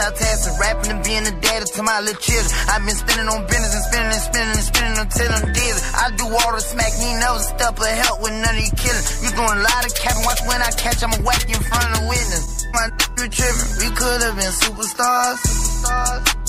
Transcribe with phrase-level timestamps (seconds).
[0.00, 2.48] Multitasking, rapping and being a daddy to my little children.
[2.72, 5.80] I've been spinning on business and spinning and spinning and spinning until I'm dizzy.
[5.92, 9.04] I do all the smack, me never step or help with none of you killing.
[9.20, 11.84] You doing a lot of capping, watch when I catch, I'ma whack you in front
[11.84, 12.64] of the witness.
[12.72, 12.88] My
[13.20, 15.36] you tripping, we could have been superstars.
[15.44, 16.40] superstars.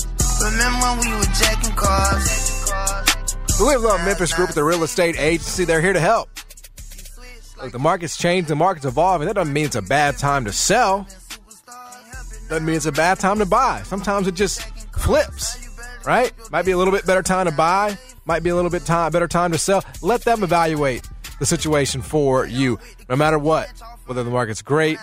[0.48, 2.24] Remember when we were jacking cars?
[3.60, 6.32] The Live Love Memphis Group, at the real estate agency, they're here to help.
[7.60, 9.28] Look, the market's changed, the market's evolving.
[9.28, 11.06] That doesn't mean it's a bad time to sell.
[12.52, 13.80] Doesn't mean it's a bad time to buy.
[13.82, 14.60] Sometimes it just
[14.98, 15.56] flips,
[16.04, 16.34] right?
[16.50, 19.10] Might be a little bit better time to buy, might be a little bit time
[19.10, 19.82] better time to sell.
[20.02, 23.68] Let them evaluate the situation for you, no matter what.
[24.06, 24.98] Whether the market's great,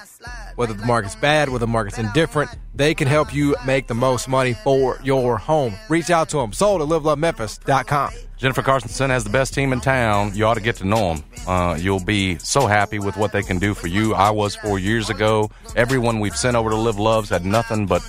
[0.56, 4.28] whether the market's bad, whether the market's indifferent, they can help you make the most
[4.28, 5.74] money for your home.
[5.88, 6.52] Reach out to them.
[6.54, 8.12] Sold at livelovememphis.com.
[8.38, 10.32] Jennifer Carsonson has the best team in town.
[10.34, 11.24] You ought to get to know them.
[11.46, 14.14] Uh, you'll be so happy with what they can do for you.
[14.14, 15.52] I was four years ago.
[15.76, 18.02] Everyone we've sent over to Live Loves had nothing but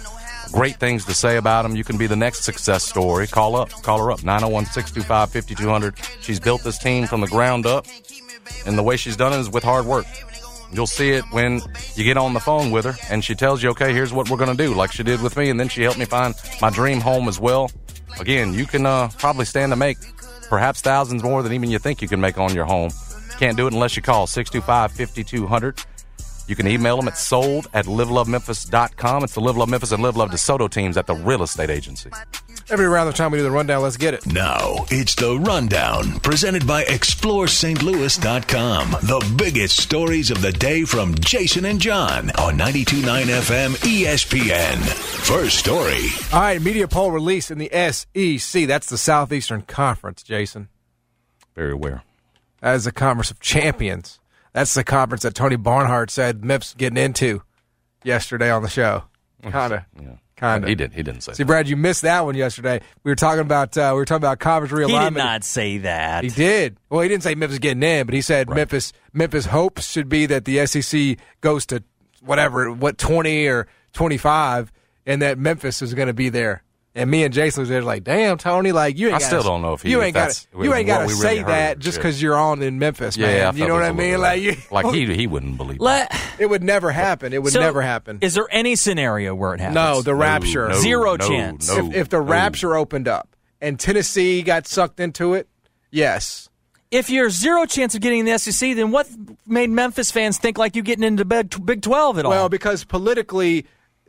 [0.52, 1.76] great things to say about them.
[1.76, 3.26] You can be the next success story.
[3.26, 3.70] Call up.
[3.82, 4.22] Call her up.
[4.24, 5.94] 901 625 5200.
[6.20, 7.86] She's built this team from the ground up,
[8.66, 10.06] and the way she's done it is with hard work.
[10.72, 11.60] You'll see it when
[11.96, 14.36] you get on the phone with her and she tells you, okay, here's what we're
[14.36, 15.50] going to do, like she did with me.
[15.50, 17.70] And then she helped me find my dream home as well.
[18.20, 19.98] Again, you can uh, probably stand to make
[20.48, 22.90] perhaps thousands more than even you think you can make on your home.
[23.38, 25.84] Can't do it unless you call 625 5200.
[26.50, 29.22] You can email them at sold at livelovememphis.com.
[29.22, 32.11] It's the Live Love Memphis and Live Love DeSoto teams at the real estate agency.
[32.68, 34.27] Every round of time we do the rundown, let's get it.
[34.27, 38.90] Now it's the rundown presented by ExploreSt.Louis.com.
[38.90, 44.78] The biggest stories of the day from Jason and John on 92.9 FM ESPN.
[45.24, 46.06] First story.
[46.33, 48.66] All right, media poll release in the SEC.
[48.66, 50.68] That's the Southeastern Conference, Jason.
[51.55, 52.02] Very aware.
[52.60, 54.20] That is the Conference of Champions.
[54.52, 57.42] That's the conference that Tony Barnhart said Mips getting into
[58.05, 59.05] yesterday on the show.
[59.42, 59.80] Kind of.
[60.00, 60.14] Yeah.
[60.36, 60.68] Kind of.
[60.68, 60.92] He did.
[60.94, 61.33] He didn't say.
[61.34, 61.46] See, that.
[61.46, 62.80] Brad, you missed that one yesterday.
[63.05, 64.98] We were talking about uh, we were talking about conference realignment.
[65.02, 66.24] He did not say that.
[66.24, 66.78] He did.
[66.89, 68.56] Well, he didn't say Memphis getting in, but he said Right.
[68.56, 71.83] Memphis Memphis hopes should be that the SEC goes to
[72.22, 74.72] whatever what twenty or twenty five,
[75.05, 76.62] and that Memphis is going to be there.
[76.92, 79.14] And me and Jason was there like, damn, Tony, like you ain't.
[79.17, 81.08] I gotta- still don't know if he- you if ain't got that's- you ain't got
[81.08, 81.80] to say really that heard.
[81.80, 83.46] just because you're on in Memphis, Yeah, man.
[83.46, 84.20] I you know what I mean?
[84.20, 85.78] Like you, like he he wouldn't believe.
[85.78, 85.84] that.
[85.84, 87.33] Let, it would never happen.
[87.33, 88.18] It would so, never happen.
[88.23, 89.74] Is there any scenario where it happens?
[89.77, 90.68] No, the rapture.
[90.68, 91.68] No, Zero no, chance.
[91.68, 92.24] no, if, if the no.
[92.24, 95.48] rapture opened up and Tennessee got sucked into it,
[95.92, 96.48] yes.
[96.90, 99.08] If you're zero chance of getting in the SEC, then what
[99.46, 102.33] made Memphis fans think like you getting into Big Big Twelve at all?
[102.33, 103.67] Well, because politically,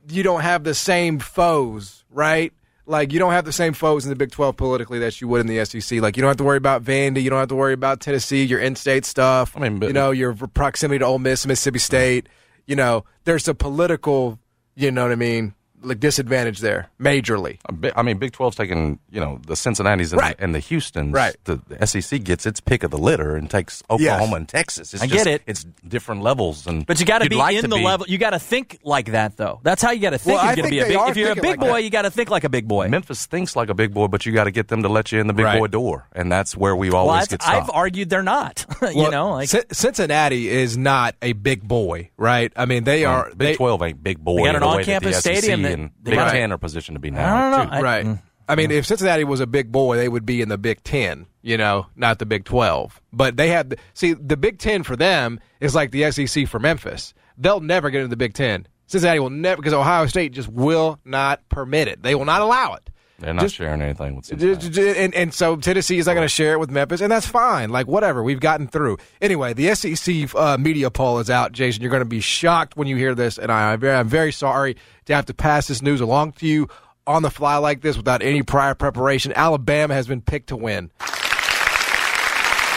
[0.10, 2.52] you don't have the same foes, right?
[2.92, 5.40] Like you don't have the same foes in the Big Twelve politically that you would
[5.42, 6.02] in the SEC.
[6.02, 8.44] Like you don't have to worry about Vandy, you don't have to worry about Tennessee,
[8.44, 9.56] your in-state stuff.
[9.56, 12.28] I mean, but- you know, your proximity to Ole Miss, Mississippi State.
[12.68, 14.40] You know, there's a political,
[14.76, 17.58] you know what I mean, like disadvantage there, majorly.
[17.96, 20.38] I mean, Big 12's taking, you know, the Cincinnati's and, Right.
[20.38, 21.14] the, and the Houstons.
[21.14, 21.36] Right.
[21.46, 24.94] The, the SEC gets its pick of the litter and takes Oklahoma and Texas.
[24.94, 25.42] It's I just- get it.
[25.48, 26.68] It's different levels.
[26.68, 28.06] and but you got to you'd be like in the be- level.
[28.08, 29.60] You got to think like that, though.
[29.64, 30.36] That's how you got to think.
[30.38, 31.10] Well, you're I think be a big.
[31.10, 31.84] If you're a big like boy, that.
[31.84, 32.88] you got to think like a big boy.
[32.88, 35.20] Memphis thinks like a big boy, but you got to get them to let you
[35.20, 35.60] in the big Right.
[35.60, 36.08] boy door.
[36.14, 38.66] And that's where we well, always that's- get I've argued they're not.
[38.82, 42.52] you Well, know, like Cin- Cincinnati is not a big boy, right?
[42.56, 43.10] I mean, they mm.
[43.10, 44.38] are Big they, 12 ain't big boy.
[44.38, 47.12] They got in an on-campus stadium that- and Big got- Ten are positioned to be
[47.12, 47.36] now.
[47.36, 47.66] I don't know.
[47.66, 47.72] too.
[47.78, 48.06] I- right.
[48.06, 48.22] mm.
[48.50, 51.26] I mean, if Cincinnati was a big boy, they would be in the Big Ten,
[51.42, 53.00] you know, not the Big Twelve.
[53.14, 57.14] But they have see the Big Ten for them is like the SEC for Memphis.
[57.38, 58.68] They'll never get into the Big Ten.
[58.88, 62.04] Cincinnati will never because Ohio State just will not permit it.
[62.04, 62.90] They will not allow it.
[63.22, 65.00] They're not Just- sharing anything with Cincinnati.
[65.00, 67.70] And, and so Tennessee is not going to share it with Memphis, and that's fine.
[67.70, 68.22] Like, whatever.
[68.24, 68.98] We've gotten through.
[69.22, 71.82] Anyway, the SEC uh, media poll is out, Jason.
[71.82, 74.76] You're going to be shocked when you hear this, and I, very- I'm very sorry
[75.06, 76.68] to have to pass this news along to you
[77.08, 79.34] on the fly like this without any prior preparation.
[79.36, 80.92] Alabama has been picked to win.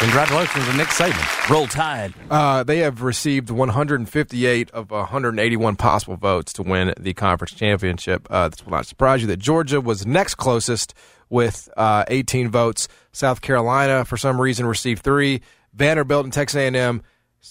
[0.05, 1.49] Congratulations to Nick Saban.
[1.49, 2.12] Roll Tide.
[2.31, 8.27] Uh, they have received 158 of 181 possible votes to win the conference championship.
[8.29, 10.93] Uh, this will not surprise you that Georgia was next closest
[11.31, 12.87] with uh, 18 votes.
[13.12, 15.41] South Carolina, for some reason, received three.
[15.73, 17.01] Vanderbilt and Texas A&M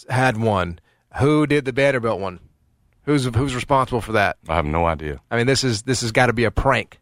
[0.07, 0.79] had one.
[1.19, 2.39] Who did the Vanderbilt one?
[3.05, 4.37] Who's who's responsible for that?
[4.47, 5.19] I have no idea.
[5.31, 6.99] I mean, this is this has got to be a prank.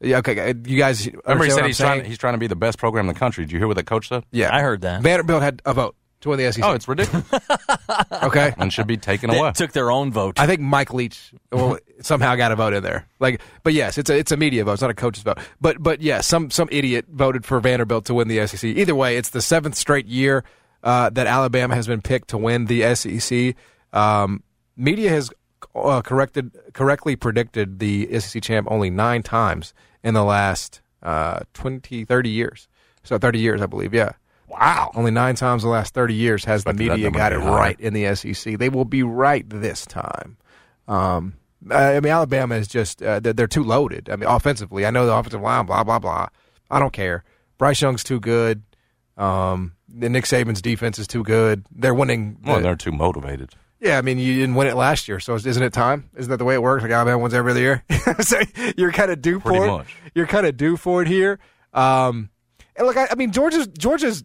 [0.00, 1.08] Yeah, okay, you guys.
[1.26, 2.08] Remember, he said he's I'm trying, saying?
[2.10, 3.44] he's trying to be the best program in the country.
[3.44, 4.24] Did you hear what the coach said?
[4.30, 5.02] Yeah, I heard that.
[5.02, 6.64] Vanderbilt had a vote to win the SEC.
[6.64, 7.26] Oh, it's ridiculous
[8.22, 8.54] okay.
[8.58, 9.52] and should be taken They away.
[9.52, 10.38] took their own vote.
[10.38, 13.06] I think Mike Leach well, somehow got a vote in there.
[13.20, 14.74] Like, but yes, it's a it's a media vote.
[14.74, 15.38] It's not a coach's vote.
[15.60, 18.64] But but yes, some some idiot voted for Vanderbilt to win the SEC.
[18.64, 20.44] Either way, it's the seventh straight year
[20.84, 23.54] uh, that Alabama has been picked to win the SEC.
[23.92, 24.42] Um,
[24.76, 25.30] media has
[25.82, 32.04] uh, corrected correctly predicted the SEC champ only nine times in the last uh, 20,
[32.04, 32.68] 30 years.
[33.04, 33.94] So thirty years, I believe.
[33.94, 34.12] Yeah.
[34.48, 34.90] wow.
[34.94, 37.94] Only nine times in the last 30 years has the media got it right in
[37.94, 38.58] the SEC.
[38.58, 40.36] They will be right this time.
[40.86, 41.34] Um,
[41.70, 44.08] I mean, Alabama is just, uh, they're, they're too loaded.
[44.10, 46.28] I mean, offensively, I know the offensive line, blah, blah, blah.
[46.70, 47.24] I don't care.
[47.56, 48.62] Bryce Young's too good.
[49.16, 51.64] Um, Nick Saban's defense is too good.
[51.74, 52.38] They're winning.
[52.44, 53.54] Well, the- they're too motivated.
[53.80, 56.10] Yeah, I mean, you didn't win it last year, so isn't it time?
[56.16, 56.82] Isn't that the way it works?
[56.82, 57.84] Like Alabama wins every other year.
[58.20, 58.38] so
[58.76, 59.86] you're kind of due Pretty for much.
[60.06, 60.12] it.
[60.14, 61.38] You're kind of due for it here.
[61.72, 62.30] Um,
[62.76, 64.24] and look, I, I mean, Georgia's Georgia's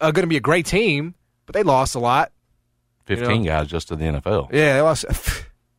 [0.00, 1.14] going to be a great team,
[1.46, 2.32] but they lost a lot.
[3.06, 4.50] 15 guys just to the NFL.
[4.52, 5.04] Yeah, they lost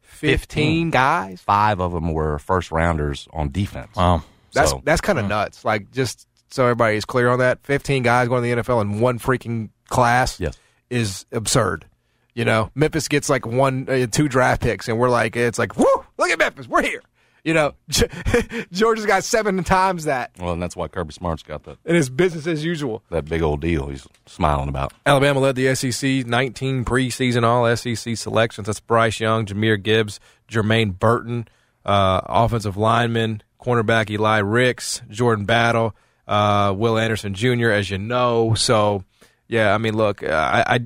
[0.01, 1.42] fifteen guys.
[1.42, 3.95] Five of them were first rounders on defense.
[3.95, 4.24] wow.
[4.53, 5.65] That's So- that's kind of nuts.
[5.65, 9.00] Like just so everybody is clear on that, fifteen guys going to the NFL in
[9.00, 10.39] one freaking class.
[10.39, 10.57] Yes.
[10.89, 11.86] is absurd.
[12.35, 15.77] You know, Memphis gets like one, uh, two draft picks, and we're like, it's like,
[15.77, 17.01] whoo, look at Memphis, we're here.
[17.45, 17.73] You know,
[18.71, 22.09] Georgia's got seven times that, Well, and that's why Kirby Smart's got that, and it's
[22.09, 23.03] business as usual.
[23.09, 24.93] that big old deal he's smiling about.
[25.05, 28.65] Alabama led the SEC, 19 preseason All SEC selections.
[28.67, 31.47] That's Bryce Young, Jahmyr Gibbs, Jermaine Burton,
[31.85, 35.95] uh, offensive lineman, cornerback Eli Ricks, Jordan Battle,
[36.27, 37.69] uh, Will Anderson Jr.
[37.69, 39.03] As you know, so
[39.47, 40.79] yeah, I mean, look, uh, I, I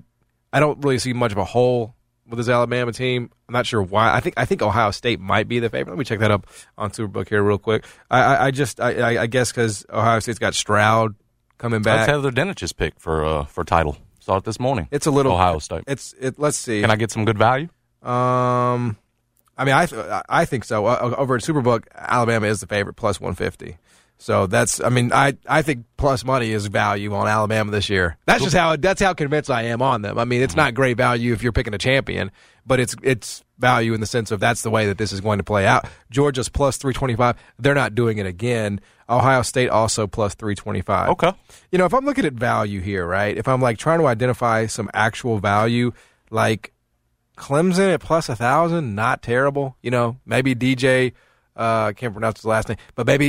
[0.52, 1.96] I don't really see much of a hole
[2.28, 3.30] with this Alabama team.
[3.48, 4.14] I'm not sure why.
[4.14, 5.94] I think I think Ohio State might be the favorite.
[5.94, 6.48] Let me check that up
[6.78, 7.86] on Superbook here real quick.
[8.10, 11.16] I I, I just I, I, I guess because Ohio State's got Stroud
[11.58, 12.08] coming back.
[12.08, 13.98] That's Heather Denich's pick for uh, for title.
[14.20, 14.88] Saw it this morning.
[14.92, 15.84] It's a little Ohio State.
[15.88, 16.38] It's it.
[16.38, 16.82] Let's see.
[16.82, 17.70] Can I get some good value?
[18.02, 18.98] Um,
[19.58, 20.86] I mean, I th- I think so.
[20.86, 23.78] Uh, over at Superbook, Alabama is the favorite, plus one fifty.
[24.22, 24.82] So that's.
[24.82, 28.18] I mean, I I think plus money is value on Alabama this year.
[28.26, 30.20] That's just how that's how convinced I am on them.
[30.20, 32.30] I mean, it's not great value if you're picking a champion,
[32.66, 35.38] but it's it's value in the sense of that's the way that this is going
[35.38, 35.88] to play out.
[36.12, 37.38] Georgia's plus three twenty five.
[37.60, 38.82] They're not doing it again.
[39.10, 41.10] Ohio State also plus three twenty five.
[41.12, 41.32] Okay.
[41.72, 43.38] You know, if I'm looking at value here, right?
[43.38, 45.94] If I'm like trying to identify some actual value,
[46.30, 46.74] like
[47.38, 49.78] Clemson at plus a thousand, not terrible.
[49.82, 51.14] You know, maybe DJ.
[51.60, 53.28] Uh, I can't pronounce his last name, but maybe,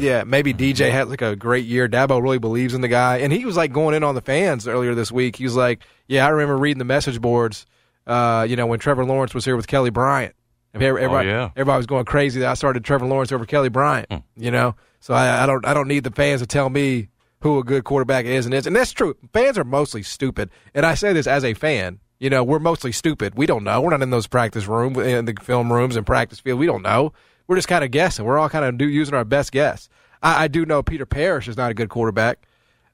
[0.00, 1.88] yeah, maybe DJ had like a great year.
[1.88, 4.66] Dabo really believes in the guy, and he was like going in on the fans
[4.66, 5.36] earlier this week.
[5.36, 7.66] He was like, "Yeah, I remember reading the message boards.
[8.04, 10.34] Uh, you know, when Trevor Lawrence was here with Kelly Bryant.
[10.74, 11.50] Everybody, yeah.
[11.56, 14.08] everybody was going crazy that I started Trevor Lawrence over Kelly Bryant.
[14.36, 17.08] You know, so I, I don't, I don't need the fans to tell me
[17.40, 19.16] who a good quarterback is and is, and that's true.
[19.32, 22.00] Fans are mostly stupid, and I say this as a fan.
[22.18, 23.36] You know, we're mostly stupid.
[23.36, 23.80] We don't know.
[23.80, 26.58] We're not in those practice rooms, in the film rooms and practice field.
[26.58, 27.12] We don't know.
[27.48, 28.24] We're just kind of guessing.
[28.24, 29.88] We're all kind of do, using our best guess.
[30.22, 32.46] I, I do know Peter Parrish is not a good quarterback.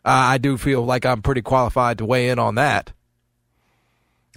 [0.05, 2.93] Uh, I do feel like I'm pretty qualified to weigh in on that.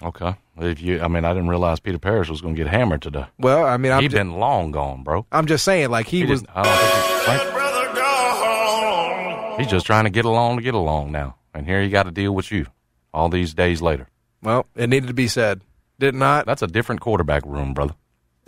[0.02, 0.36] Okay.
[0.60, 3.26] If you, I mean, I didn't realize Peter Parrish was going to get hammered today.
[3.38, 5.26] Well, I mean, I'm, He'd ju- been long gone, bro.
[5.32, 6.44] I'm just saying, like he, He was.
[6.56, 6.78] I don't
[9.56, 11.90] think he's, he's just trying to get along to get along now, and here he
[11.90, 12.66] got to deal with you
[13.14, 14.08] all these days later.
[14.42, 15.62] Well, it needed to be said,
[16.00, 16.46] did it not?
[16.48, 17.94] That's a different quarterback room, brother,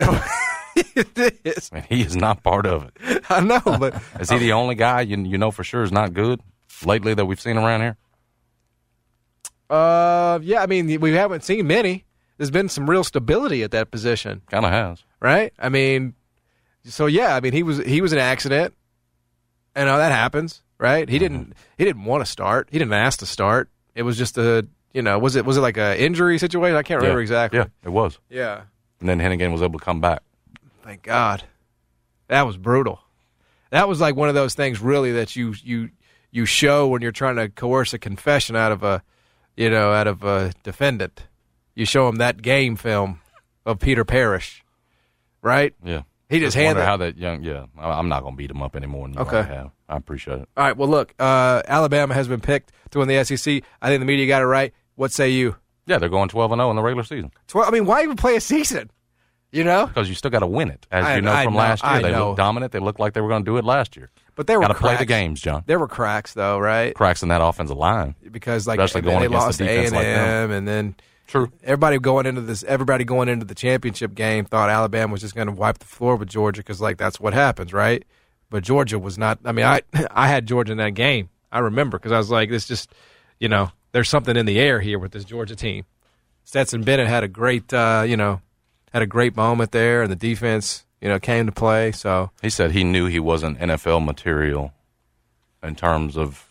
[0.96, 1.70] it is.
[1.72, 3.24] and he is not part of it.
[3.30, 6.12] I know, but Is he the only guy you you know for sure is not
[6.14, 6.40] good
[6.84, 7.96] lately that we've seen around here?
[9.68, 10.62] uh, yeah.
[10.62, 12.04] I mean, we haven't seen many.
[12.36, 15.04] There's been some real stability at that position, Kind of has.
[15.20, 15.52] right?
[15.58, 16.14] I mean,
[16.84, 17.36] so yeah.
[17.36, 18.74] I mean, he was he was an accident,
[19.74, 21.08] and uh, that happens, right?
[21.08, 22.68] He didn't he didn't want to start.
[22.72, 23.68] He didn't ask to start.
[23.94, 26.76] It was just a you know was it was it like a injury situation?
[26.76, 27.24] I can't remember Yeah.
[27.24, 27.58] exactly.
[27.58, 28.18] Yeah, it was.
[28.30, 28.62] Yeah.
[29.00, 30.22] And then Henigan was able to come back.
[30.90, 31.44] Thank God.
[32.26, 32.98] That was brutal.
[33.70, 35.90] That was like one of those things really that you you
[36.32, 39.00] you show when you're trying to coerce a confession out of a
[39.56, 41.28] you know, out of a defendant.
[41.76, 43.20] You show him that game film
[43.64, 44.64] of Peter Parrish.
[45.42, 45.74] Right?
[45.84, 46.02] Yeah.
[46.28, 46.86] He just wonder handled.
[46.86, 47.44] how that young.
[47.44, 49.06] Yeah, I'm not going to beat him up anymore.
[49.06, 49.42] Than Okay.
[49.44, 49.70] have.
[49.88, 50.48] I appreciate it.
[50.56, 50.76] All right.
[50.76, 53.62] Well, look, uh, Alabama has been picked to win the SEC.
[53.80, 54.74] I think the media got it right.
[54.96, 55.54] What say you?
[55.86, 58.16] Yeah, they're going 12 and 0 in the regular season Tw- I mean, why even
[58.16, 58.90] play a season?
[59.52, 60.86] You know, because you still got to win it.
[60.92, 62.28] As I- you know I from know, last year, I they know.
[62.28, 62.70] looked dominant.
[62.72, 64.10] They looked like they were going to do it last year.
[64.36, 65.64] but they were Got to play the games, John.
[65.66, 66.94] There were cracks though, right?
[66.94, 68.14] Cracks in that offensive line.
[68.30, 70.44] Because like Especially going they against lost the defense and like them.
[70.44, 70.94] M, and then
[71.26, 71.50] True.
[71.64, 75.46] everybody going into this, everybody going into the championship game thought Alabama was just going
[75.48, 78.04] to wipe the floor with Georgia because like that's what happens, right?
[78.50, 79.38] But Georgia was not.
[79.44, 81.28] I mean, I I had Georgia in that game.
[81.52, 82.92] I remember because I was like, this just,
[83.40, 85.84] you know, there's something in the air here with this Georgia team.
[86.44, 88.40] Stetson Bennett had a great, uh, you know,
[88.92, 91.92] had a great moment there, and the defense, you know, came to play.
[91.92, 94.72] So He said he knew he wasn't NFL material
[95.62, 96.48] in terms of,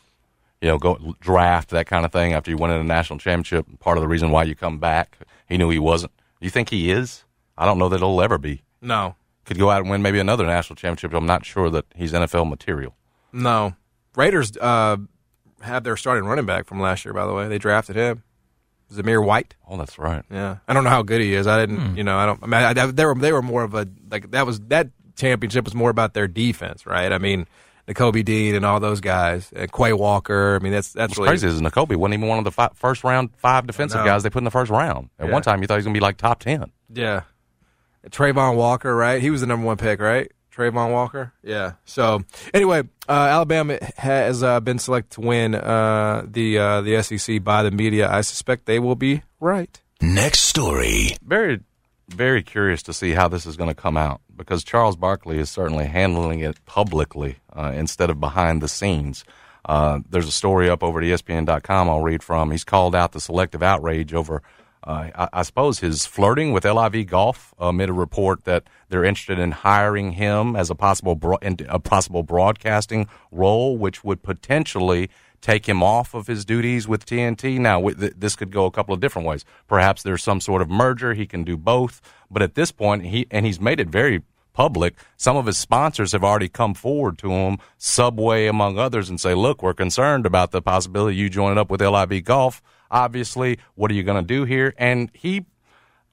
[0.62, 3.66] you know, go draft that kind of thing after you win a national championship.
[3.80, 5.18] Part of the reason why you come back,
[5.48, 6.12] he knew he wasn't.
[6.40, 7.24] You think he is?
[7.58, 8.62] I don't know that he'll ever be.
[8.82, 9.16] no,
[9.46, 11.14] Could go out and win maybe another national championship.
[11.14, 12.96] I'm not sure that he's NFL material.
[13.34, 13.76] no.
[14.16, 14.98] Raiders uh,
[15.62, 17.14] have their starting running back from last year.
[17.14, 18.24] By the way, they drafted him,
[18.92, 19.56] Zamir White.
[19.68, 20.24] Oh, that's right.
[20.32, 21.46] Yeah, I don't know how good he is.
[21.48, 21.98] I didn't, hmm.
[21.98, 22.44] you know, I don't.
[22.44, 24.90] I mean, I, I- they were they were more of a like that was that
[25.16, 27.12] championship was more about their defense, right?
[27.12, 27.46] I mean,
[27.94, 30.56] Kobe Dean and all those guys, and Quay Walker.
[30.56, 32.70] I mean, that's that's What's really crazy is Nakobe wasn't even one of the fi-
[32.76, 34.06] first round five defensive No.
[34.06, 35.10] guys they put in the first round.
[35.20, 35.34] At Yeah.
[35.34, 36.72] one time, you thought he was going to be like top 10.
[36.94, 37.22] Yeah.
[38.10, 39.22] Travon Walker, right?
[39.22, 40.32] He was the number one pick, right?
[40.56, 41.34] Travon Walker.
[41.44, 41.74] Yeah.
[41.86, 47.44] So anyway, uh, Alabama has uh, been selected to win uh, the uh, the SEC
[47.44, 48.10] by the media.
[48.10, 49.80] I suspect they will be right.
[50.02, 51.18] Next story.
[51.22, 51.60] very,
[52.08, 55.50] very curious to see how this is going to come out because Charles Barkley is
[55.50, 59.26] certainly handling it publicly uh, instead of behind the scenes.
[59.66, 62.50] Uh, there's a story up over at ESPN.com I'll read from.
[62.52, 64.42] He's called out the selective outrage over,
[64.84, 69.40] uh, I, I suppose, his flirting with LIV Golf amid a report that they're interested
[69.40, 75.10] in hiring him as a possible bro- a possible broadcasting role, which would potentially
[75.42, 77.60] take him off of his duties with TNT.
[77.60, 79.46] Now, th- this could go a couple of different ways.
[79.68, 81.14] Perhaps there's some sort of merger.
[81.14, 82.02] He can do both.
[82.30, 84.96] But at this point, he and he's made it very public.
[85.18, 89.34] Some of his sponsors have already come forward to him, Subway among others, and say,
[89.34, 92.62] "Look, we're concerned about the possibility you joining up with LIV Golf.
[92.92, 95.46] Obviously, what are you going to do here?" And he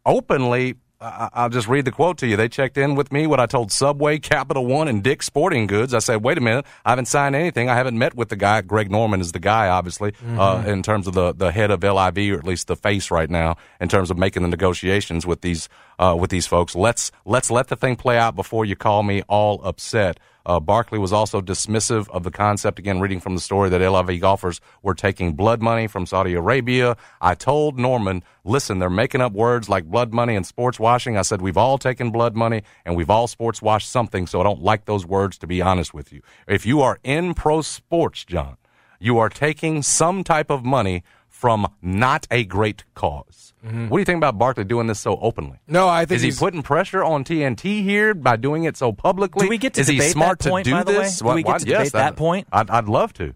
[0.04, 0.76] openly.
[1.00, 2.36] I- I'll just read the quote to you.
[2.36, 5.92] They checked in with me what I told Subway, Capital One, and Dick's Sporting Goods.
[5.92, 7.68] I said, wait a minute, I haven't signed anything.
[7.68, 8.62] I haven't met with the guy.
[8.62, 12.32] Greg Norman is the guy, obviously, uh, in terms of the, the head of LIV,
[12.34, 15.68] or at least the face right now, in terms of making the negotiations with these
[15.98, 16.74] uh, with these folks.
[16.74, 20.18] Let's let's let the thing play out before you call me all upset.
[20.46, 24.20] Uh, Barkley was also dismissive of the concept, again, reading from the story that LIV
[24.20, 26.96] golfers were taking blood money from Saudi Arabia.
[27.20, 31.18] I told Norman, listen, they're making up words like blood money and sports washing.
[31.18, 34.44] I said, we've all taken blood money and we've all sports washed something, so I
[34.44, 36.22] don't like those words, to be honest with you.
[36.46, 38.56] If you are in pro sports, John,
[39.00, 41.02] you are taking some type of money
[41.36, 43.52] from not a great cause.
[43.62, 43.88] Mm-hmm.
[43.88, 45.58] What do you think about Barkley doing this so openly?
[45.68, 49.44] No, I think Is he putting pressure on TNT here by doing it so publicly?
[49.44, 50.98] Do we get to Is he debate smart that point, to do by the way?
[51.04, 51.18] this?
[51.18, 52.48] Do we get to debate that point?
[52.50, 53.34] I'd, I'd love to.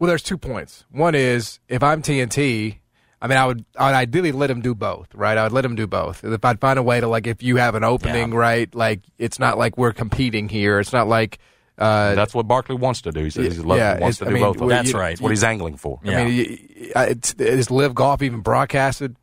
[0.00, 0.84] Well, there's two points.
[0.90, 2.78] One is if I'm TNT,
[3.22, 5.38] I mean, I would, I would ideally let him do both, right?
[5.38, 6.24] I would let him do both.
[6.24, 8.38] If I'd find a way to like, if you have an opening, Yeah.
[8.38, 8.74] right?
[8.74, 10.80] Like, it's not like we're competing here.
[10.80, 11.38] It's not like,
[11.80, 13.24] uh, That's what Barkley wants to do.
[13.24, 14.56] He says he love, yeah, wants to it's- do mean, both.
[14.56, 14.68] of them.
[14.68, 15.08] well, That's you- right.
[15.10, 15.98] That's what he's angling for.
[16.04, 16.20] Yeah.
[16.20, 16.58] I mean, y-
[16.94, 19.16] y- it's, is LIV Golf even broadcasted?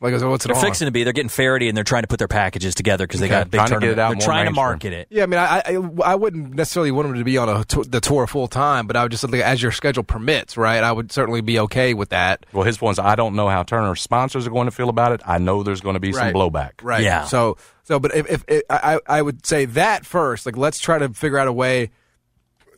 [0.00, 0.62] Like, what's it They're on?
[0.62, 1.02] fixing to be.
[1.02, 3.34] They're getting Faraday and they're trying to put their packages together because they Okay.
[3.34, 3.98] got a big Trying to get tournament.
[3.98, 5.08] it out they're more trying to market it.
[5.10, 7.82] Yeah, I mean, I, I I wouldn't necessarily want them to be on a tour,
[7.82, 10.84] the tour full time, but I would just like as your schedule permits, right?
[10.84, 12.46] I would certainly be okay with that.
[12.52, 15.10] Well, his point is, I don't know how Turner's sponsors are going to feel about
[15.12, 15.20] it.
[15.26, 16.74] I know there's going to be some blowback.
[16.82, 17.02] Right.
[17.02, 17.24] Yeah.
[17.24, 20.98] So so, but if, if, if I I would say that first, like let's try
[20.98, 21.90] to figure out a way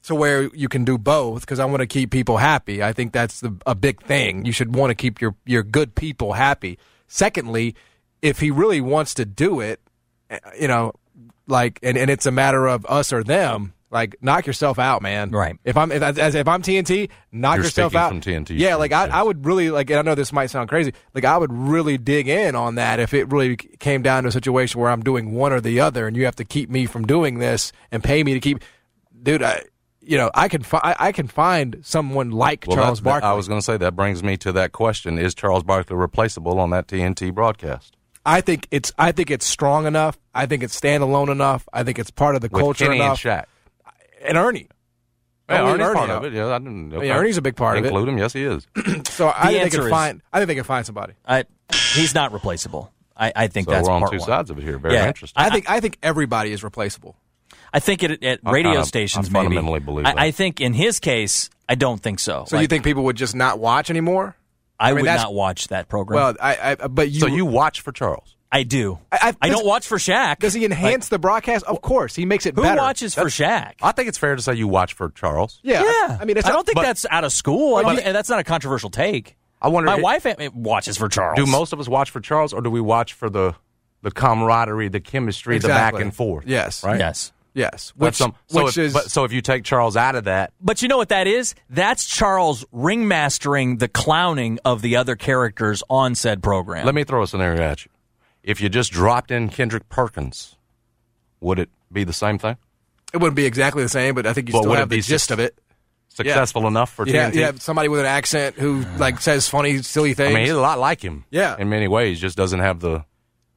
[0.05, 2.83] to where you can do both because I want to keep people happy.
[2.83, 4.47] I think that's the, a big thing.
[4.47, 6.79] You should want to keep your your good people happy.
[7.13, 7.75] Secondly,
[8.23, 9.81] if he really wants to do it,
[10.59, 10.93] you know,
[11.49, 13.75] like and, and it's a matter of us or them.
[13.91, 15.33] Like knock yourself out, man.
[15.33, 15.59] Right.
[15.65, 18.11] If I'm if, as if I'm TNT, knock You're yourself out.
[18.11, 19.09] from TNT Yeah, like I.
[19.09, 19.91] I would really like.
[19.91, 20.95] And I know this might sound crazy.
[21.13, 24.33] Like I would really dig in on that if it really came down to a
[24.33, 27.05] situation where I'm doing one or the other, and you have to keep me from
[27.05, 28.63] doing this and pay me to keep.
[29.21, 29.65] Dude, I,
[30.01, 33.29] you know, I can fi- I can find someone like Well, Charles that- that- Barkley.
[33.29, 36.59] I was going to say that brings me to that question: Is Charles Barkley replaceable
[36.59, 37.97] on that TNT broadcast?
[38.25, 40.19] I think it's I think it's strong enough.
[40.35, 41.69] I think it's standalone enough.
[41.73, 43.25] I think it's part of the With culture Kenny enough.
[43.25, 43.45] and Shaq.
[44.27, 44.69] And Ernie.
[45.49, 46.17] Yeah, Ernie's Ernie part out.
[46.19, 46.37] of it.
[46.37, 47.09] Yeah, I didn't, okay.
[47.09, 47.89] Yeah, Ernie's a big part of it.
[47.89, 48.19] Include him.
[48.19, 48.67] Yes, he is.
[49.09, 50.23] So I think they can is- find.
[50.33, 51.15] I think they can find somebody.
[51.27, 51.45] I,
[51.95, 52.93] he's not replaceable.
[53.17, 54.27] I, I think So that's we're on part two one.
[54.27, 54.79] sides of it here.
[54.79, 55.09] Very Yeah.
[55.09, 55.43] interesting.
[55.43, 57.17] I think I think everybody is replaceable.
[57.73, 59.45] I think it, at radio kinda- stations, I maybe.
[59.47, 60.19] fundamentally believe I, that.
[60.21, 62.45] I think in his case, I don't think so.
[62.49, 64.37] So you think people would just not watch anymore?
[64.79, 66.17] I, mean, would not watch that program?
[66.17, 68.37] Well, I, I but you so you watch for Charles.
[68.53, 68.99] I do.
[69.13, 70.39] I- I- don't watch for Shaq.
[70.41, 71.65] does he enhance the broadcast?
[71.67, 72.81] Of course, he makes it Who better.
[72.81, 73.75] Who watches for Shaq?
[73.83, 75.61] I think it's fair to say you watch for Charles.
[75.63, 77.77] Yeah, yeah, I mean, it's I not- don't think but- that's out of school.
[77.77, 79.37] I But- mean, that's not a controversial take.
[79.63, 79.87] I wonder.
[79.91, 81.37] My i- wife uh, watches for Charles.
[81.37, 83.55] Do most of us watch for Charles, or do we watch for the
[84.03, 86.45] the camaraderie, the chemistry, the back and forth?
[86.47, 86.83] Yes.
[86.83, 86.99] right.
[86.99, 87.33] Yes.
[87.61, 90.25] Yes, which some- so which if, is but, so if you take Charles out of
[90.25, 91.55] that, But you know what that is?
[91.69, 96.87] That's Charles ringmastering the clowning of the other characters on said program.
[96.87, 97.91] let me throw a scenario at you.
[98.43, 100.57] If you just dropped in Kendrick Perkins,
[101.41, 102.57] would it be the same thing?
[103.13, 105.01] it wouldn't be exactly the same, but I think you But still would have the
[105.01, 105.59] gist suc- of it.
[106.11, 107.35] Successful enough for Yeah, TNT?
[107.35, 110.27] you have somebody with an accent who like says funny, silly things.
[110.27, 110.35] I things.
[110.37, 111.25] mean, he's a lot like him.
[111.31, 111.57] Yeah.
[111.59, 113.05] in many ways, just doesn't have the,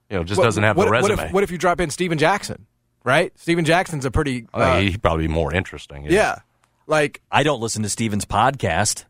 [0.10, 1.28] you know, just What- doesn't have what, the what resume.
[1.28, 2.66] if, what if you drop in Stephen Jackson?
[3.04, 4.48] Right, Stephen Jackson's a pretty.
[4.54, 6.06] I think uh, he'd probably be more interesting.
[6.10, 6.40] yeah,
[6.88, 9.06] like I don't listen to Stephen's podcast.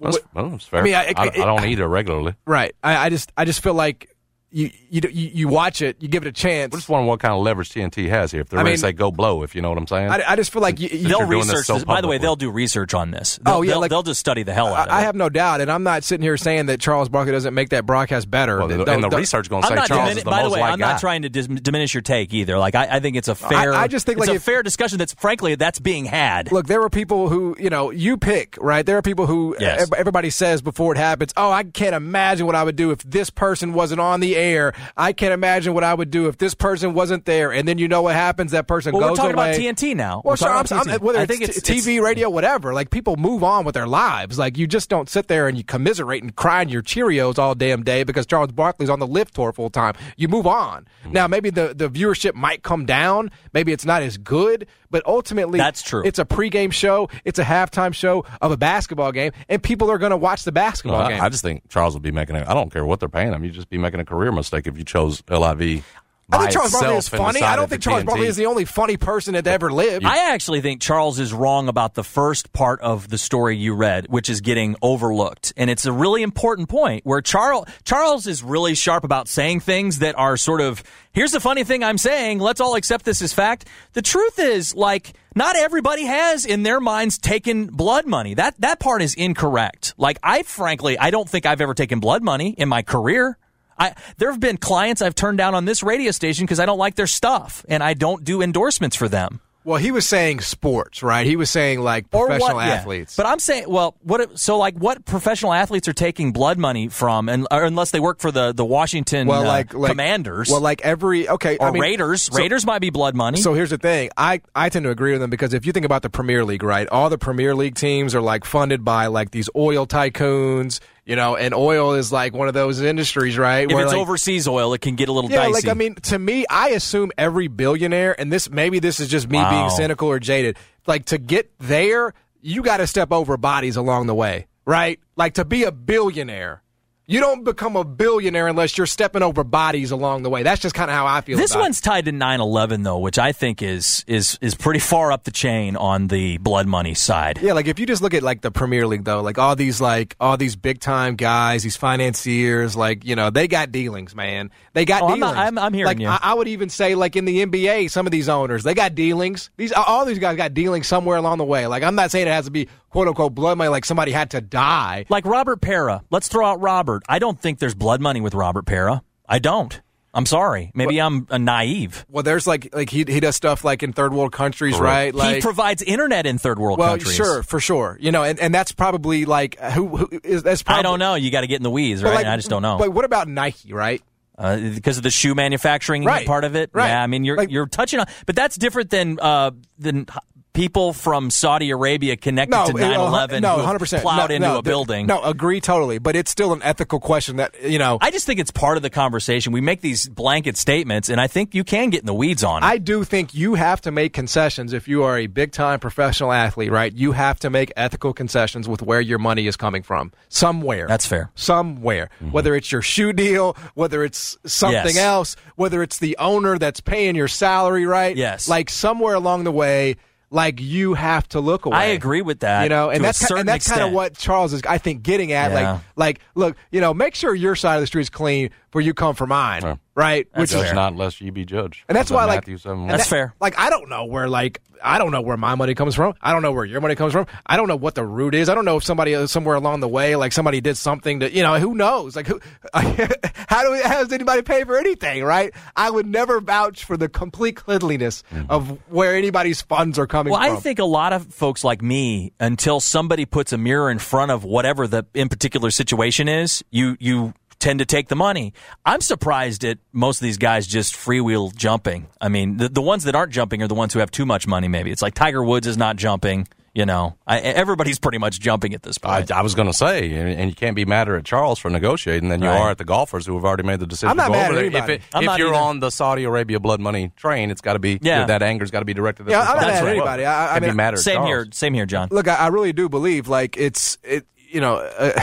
[0.00, 0.80] That's, well, that's fair.
[0.80, 2.34] I mean, I- I, I- I don't either regularly.
[2.46, 2.74] right.
[2.84, 4.14] I, I just I just feel like
[4.50, 6.72] you you you, watch it, you give it a chance.
[6.74, 8.40] I just wonder what kind of leverage TNT has here.
[8.40, 10.08] If they're I ready mean- to say go blow, if you know what I'm saying.
[10.10, 11.84] I, I just feel like you, you, They'll you're doing this research so this.
[11.84, 13.38] By the way, they'll do research on this.
[13.40, 14.96] Oh, they'll, Oh, yeah, they'll, like- they'll just study the hell out of it.
[14.96, 17.68] I have no doubt, and I'm not sitting here saying that Charles Barkley doesn't make
[17.70, 18.58] that broadcast better.
[18.58, 20.78] well, and the research going to say Charles dimini- is the by the way, I'm
[20.78, 20.92] guy.
[20.92, 22.58] not trying to dis- diminish your take either.
[22.58, 23.74] Like I, I think it's a fair.
[23.74, 24.96] I just think, it's like, a if- fair discussion.
[24.98, 26.50] That's frankly that's being had.
[26.52, 28.86] Look, there were people who, you know, you pick, right?
[28.86, 29.90] There are people who Yes.
[29.94, 33.28] everybody says before it happens, oh, I can't imagine what I would do if this
[33.28, 34.72] person wasn't on the air.
[34.96, 37.52] I can't imagine what I would do if this person wasn't there.
[37.52, 38.52] And then you know what happens?
[38.52, 39.58] That person Well, we're goes talking about away.
[39.58, 40.22] TNT now.
[40.24, 42.72] Well, We're sure, talking I'm, about I'm- whether I it's, think it's, TV, radio, whatever.
[42.72, 44.38] Like people move on with their lives.
[44.38, 47.54] Like you just don't sit there and you commiserate and cry in your Cheerios all
[47.54, 49.94] damn day because Charles Barkley's on the LIV tour full time.
[50.16, 50.86] You move on.
[51.04, 51.12] Hmm.
[51.12, 53.30] Now maybe the the viewership might come down.
[53.52, 56.02] Maybe it's not as good, but ultimately That's true.
[56.04, 57.08] It's a pregame show.
[57.24, 60.50] It's a halftime show of a basketball game, and people are going to watch the
[60.50, 61.20] No, basketball I, game.
[61.22, 62.36] I just think Charles would be making.
[62.36, 63.44] A, I don't care what they're paying him.
[63.44, 65.84] You'd just be making a career mistake if you chose LIV.
[66.30, 67.42] I by think Charles Barkley is funny.
[67.42, 68.06] I don't think Charles TNT.
[68.06, 70.04] Barkley is the only funny person that ever lived.
[70.04, 74.08] I actually think Charles is wrong about the first part of the story you read,
[74.08, 75.54] which is getting overlooked.
[75.56, 80.00] And it's a really important point where Charles Charles is really sharp about saying things
[80.00, 83.32] that are sort of here's the funny thing I'm saying, let's all accept this as
[83.32, 83.66] fact.
[83.94, 88.34] The truth is like not everybody has in their minds taken blood money.
[88.34, 89.94] That that part is incorrect.
[89.96, 93.38] Like I frankly I don't think I've ever taken blood money in my career.
[93.78, 96.78] I, there have been clients I've turned down on this radio station because I don't
[96.78, 99.40] like their stuff and I don't do endorsements for them.
[99.64, 101.26] well, he was saying sports, right?
[101.26, 102.72] He was saying like professional what, yeah.
[102.74, 103.16] athletes.
[103.16, 104.38] But I'm saying, well, what?
[104.38, 108.20] So like, what professional athletes are taking blood money from, and or unless they work
[108.20, 111.70] for the the Washington well, uh, like, like Commanders, Well, like every okay, or I
[111.72, 112.22] mean, Raiders.
[112.22, 113.42] so- Raiders might be blood money.
[113.42, 114.08] So here's the thing.
[114.16, 116.62] I, I tend to agree with them because if you think about the Premier League,
[116.62, 116.88] right?
[116.88, 121.36] All the Premier League teams are like funded by like these oil tycoons, you know,
[121.36, 123.66] and oil is like one of those industries, right?
[123.68, 125.52] if where, it's like, overseas oil, it can get a little yeah, dicey.
[125.54, 129.26] like I mean, to me, I assume every billionaire, and this maybe this is just
[129.28, 129.50] me Wow.
[129.50, 130.58] being cynical or jaded.
[130.86, 135.00] Like to get there, you got to step over bodies along the way, right?
[135.16, 136.62] Like to be a billionaire,
[137.08, 140.42] you don't become a billionaire unless you're stepping over bodies along the way.
[140.42, 141.38] That's just kind of how I feel.
[141.38, 141.62] this about it.
[141.62, 145.30] one's tied to 9/11 though, which I think is is is pretty far up the
[145.30, 147.40] chain on the blood money side.
[147.42, 149.80] Yeah, like if you just look at like the Premier League though, like all these
[149.80, 154.50] like all these big time guys, these financiers, like you know they got dealings, man.
[154.74, 156.08] They got Oh, I'm not- I'm- I'm hearing like, you.
[156.08, 158.94] I, I would even say like in the NBA, some of these owners they got
[158.94, 159.50] dealings.
[159.56, 161.66] These all these guys got dealings somewhere along the way.
[161.66, 164.30] Like I'm not saying it has to be quote unquote blood money, like somebody had
[164.32, 165.06] to die.
[165.08, 166.02] Like Robert Pera.
[166.10, 166.97] Let's throw out Robert.
[167.08, 169.02] I don't think there's blood money with Robert Pera.
[169.28, 169.80] I don't.
[170.14, 170.72] I'm sorry.
[170.74, 172.06] Maybe I'm a naive.
[172.08, 175.14] Well, there's like like he he does stuff like in third world countries, right?
[175.14, 177.14] Like he provides internet in third world well, countries.
[177.14, 177.98] sure, for sure.
[178.00, 181.14] You know, and, and that's probably like who, who is that's probably I don't know.
[181.14, 182.14] You got to get in the weeds, right?
[182.14, 182.78] like, I just don't know.
[182.78, 184.02] But what about Nike, right?
[184.38, 186.26] uh, because of the shoe manufacturing Right.
[186.26, 186.70] part of it.
[186.72, 186.88] Right.
[186.88, 190.06] Yeah, I mean you're Like- you're touching on, but that's different than uh, than
[190.52, 194.58] people from Saudi Arabia connected to 9/11 uh, no, hundred percent plowed no, into no,
[194.58, 195.06] a building.
[195.06, 197.98] No, agree totally, but it's still an ethical question that you know.
[198.00, 199.52] I just think it's part of the conversation.
[199.52, 202.62] We make these blanket statements, and I think you can get in the weeds on
[202.62, 202.66] it.
[202.66, 206.32] I do think you have to make concessions if you are a big time professional
[206.32, 206.92] athlete, right?
[206.92, 210.12] You have to make ethical concessions with where your money is coming from.
[210.28, 210.86] Somewhere.
[210.88, 211.30] That's fair.
[211.34, 212.10] Somewhere.
[212.22, 212.32] Mm-hmm.
[212.32, 214.96] Whether it's your shoe deal, whether it's something Yes.
[214.96, 218.16] else, whether it's the owner that's paying your salary, right?
[218.16, 218.48] Yes.
[218.48, 219.96] Like somewhere along the way,
[220.30, 221.76] like you have to look away.
[221.76, 222.64] I agree with that.
[222.64, 225.02] You know, and that's ki- certain and that's kind of what Charles is, I think,
[225.02, 225.50] getting at.
[225.52, 225.72] Yeah.
[225.72, 228.94] Like, like, look, you know, make sure your side of the street's clean, for you
[228.94, 229.76] come for mine, Yeah.
[229.94, 230.26] right?
[230.34, 232.58] Which Judge is not unless you be judged, and that's Is that why, like, Matthew
[232.58, 232.88] seven, and one?
[232.88, 233.34] That's that- fair.
[233.40, 236.14] Like, I don't know where, like, I don't know where my money comes from.
[236.22, 237.26] I don't know where your money comes from.
[237.44, 238.48] I don't know what the root is.
[238.48, 241.32] I don't know if somebody uh, somewhere along the way, like, somebody did something to,
[241.34, 242.14] you know, who knows?
[242.14, 242.40] Like, who?
[242.74, 245.52] how do we, how does anybody pay for anything, right?
[245.76, 248.50] I would never vouch for the complete cleanliness Mm-hmm.
[248.50, 250.56] of where anybody's funds are coming Well, from.
[250.56, 254.30] I think a lot of folks like me, until somebody puts a mirror in front
[254.30, 258.52] of whatever the in particular situation is, you you tend to take the money.
[258.84, 262.06] I'm surprised at most of these guys just freewheel jumping.
[262.20, 264.46] I mean, the, the ones that aren't jumping are the ones who have too much
[264.46, 264.68] money.
[264.68, 266.46] Maybe it's like Tiger Woods is not jumping.
[266.74, 269.32] You know, I, everybody's pretty much jumping at this point.
[269.32, 272.28] I was going to say, and, and you can't be madder at Charles for negotiating
[272.28, 272.60] than you Right.
[272.60, 274.10] are at the golfers who have already made the decision.
[274.10, 274.64] I'm not to go mad over at there.
[274.82, 274.92] anybody.
[274.92, 275.56] If, it, I'm if not you're either.
[275.56, 278.26] on the Saudi Arabia blood money train, it's got to be Yeah.
[278.26, 280.24] that anger's got to be directed at Yeah, this I'm not golfer mad at anybody.
[280.24, 281.28] I- I mean, be madder at same Charles.
[281.28, 282.08] here, same here, John.
[282.12, 285.18] Look, I, I really do believe, like, it's, it, you know, uh,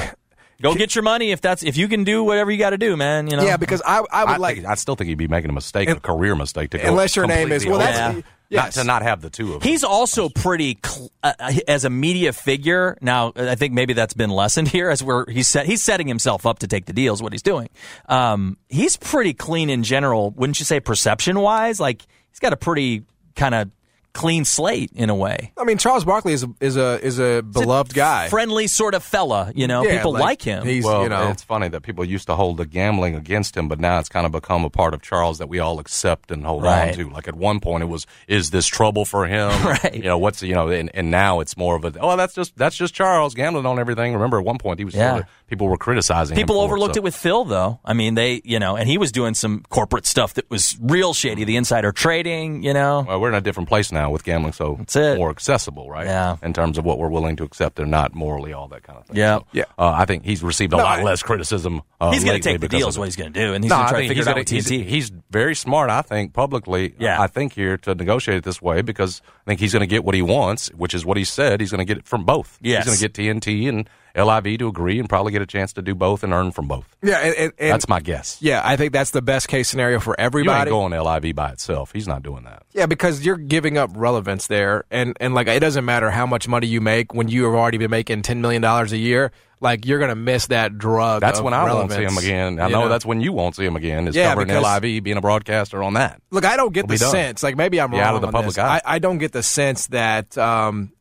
[0.62, 2.96] Go get your money if that's if you can do whatever you got to do,
[2.96, 3.28] man.
[3.28, 5.28] You know, yeah, because I, I would I, like, think- I still think he'd be
[5.28, 7.82] making a mistake, And- a career mistake to go unless your name is, completely well,
[8.08, 8.14] over.
[8.14, 8.66] that's, Yeah.
[8.66, 8.76] yes.
[8.76, 9.70] not to not have the two of them.
[9.70, 11.34] He's also pretty cl- uh,
[11.68, 12.98] as a media figure.
[13.02, 16.46] Now, I think maybe that's been lessened here as we're he's set, he's setting himself
[16.46, 17.22] up to take the deals.
[17.22, 17.70] What he's doing,
[18.08, 20.32] um, he's pretty clean in general.
[20.32, 21.80] Wouldn't you say perception wise?
[21.80, 23.04] Like he's got a pretty
[23.36, 23.70] kind of
[24.16, 25.52] clean slate in a way.
[25.58, 28.30] I mean, Charles Barkley is a, is a, is a beloved guy.
[28.30, 29.52] friendly sort of fella.
[29.54, 30.66] You know, Yeah, people like, like, him.
[30.66, 31.30] he's- well, you know.
[31.30, 34.26] it's funny that people used to hold the gambling against him, but now it's kind
[34.26, 36.90] of become a part of Charles that we all accept and hold Right.
[36.90, 37.10] on to.
[37.12, 39.94] Like at one point, it was, "Is this trouble for him?" Right.
[39.96, 42.56] You know, what's you know, and, and now it's more of a, "Oh, that's just
[42.58, 45.12] that's just Charles gambling on everything." Remember, at one point, he was Yeah.
[45.12, 46.36] sort of, people were criticizing.
[46.36, 47.00] People him for overlooked so.
[47.00, 47.80] it with Phil, though.
[47.86, 51.14] I mean, they, you know, and he was doing some corporate stuff that was real
[51.14, 53.06] shady, the insider trading, you know.
[53.08, 55.18] Well, we're in a different place now with gambling, so That's it.
[55.18, 56.06] more accessible, right?
[56.08, 56.38] Yeah.
[56.44, 59.06] In terms of what we're willing to accept and not morally, all that kind of
[59.06, 59.18] thing.
[59.18, 59.38] Yeah.
[59.40, 59.64] So, Yeah.
[59.78, 61.82] Uh, I think he's received a No, lot I- less criticism.
[62.02, 63.64] Uh, He's going to take the because deal, is what he's going to do, and
[63.64, 64.84] he's No, going to try to think figure out gonna- with he's- TNT.
[64.86, 66.94] He's, very smart, I think, publicly.
[66.98, 67.22] Yeah.
[67.22, 70.06] I think here to negotiate it this way because I think he's going to get
[70.06, 71.60] what he wants, which is what he said.
[71.60, 72.58] He's going to get it from both.
[72.62, 72.86] Yes.
[72.86, 75.82] He's going to get TNT and LIV to agree and probably get a chance to
[75.82, 76.86] do both and earn from both.
[77.04, 78.38] Yeah, and, and, and That's my guess.
[78.42, 80.70] yeah, I think that's the best case scenario for You ain't everybody.
[80.72, 81.92] going LIV by itself.
[81.92, 82.64] He's not doing that.
[82.74, 86.48] Yeah, because you're giving up relevance there, and and like it doesn't matter how much
[86.48, 89.32] money you make when you have already been making ten million dollars a year.
[89.62, 91.22] Like you're gonna miss that drug.
[91.22, 92.60] That's of when I won't see him again.
[92.60, 94.08] I you know, that's when you won't see him again.
[94.08, 96.22] Is Yeah, covering because- LIV, being a broadcaster on that.
[96.32, 97.42] Look, I don't get It'll the sense.
[97.42, 98.64] Like maybe I'm Be wrong out of the on public this.
[98.64, 98.82] eye.
[98.86, 100.92] I, I don't get the sense that um,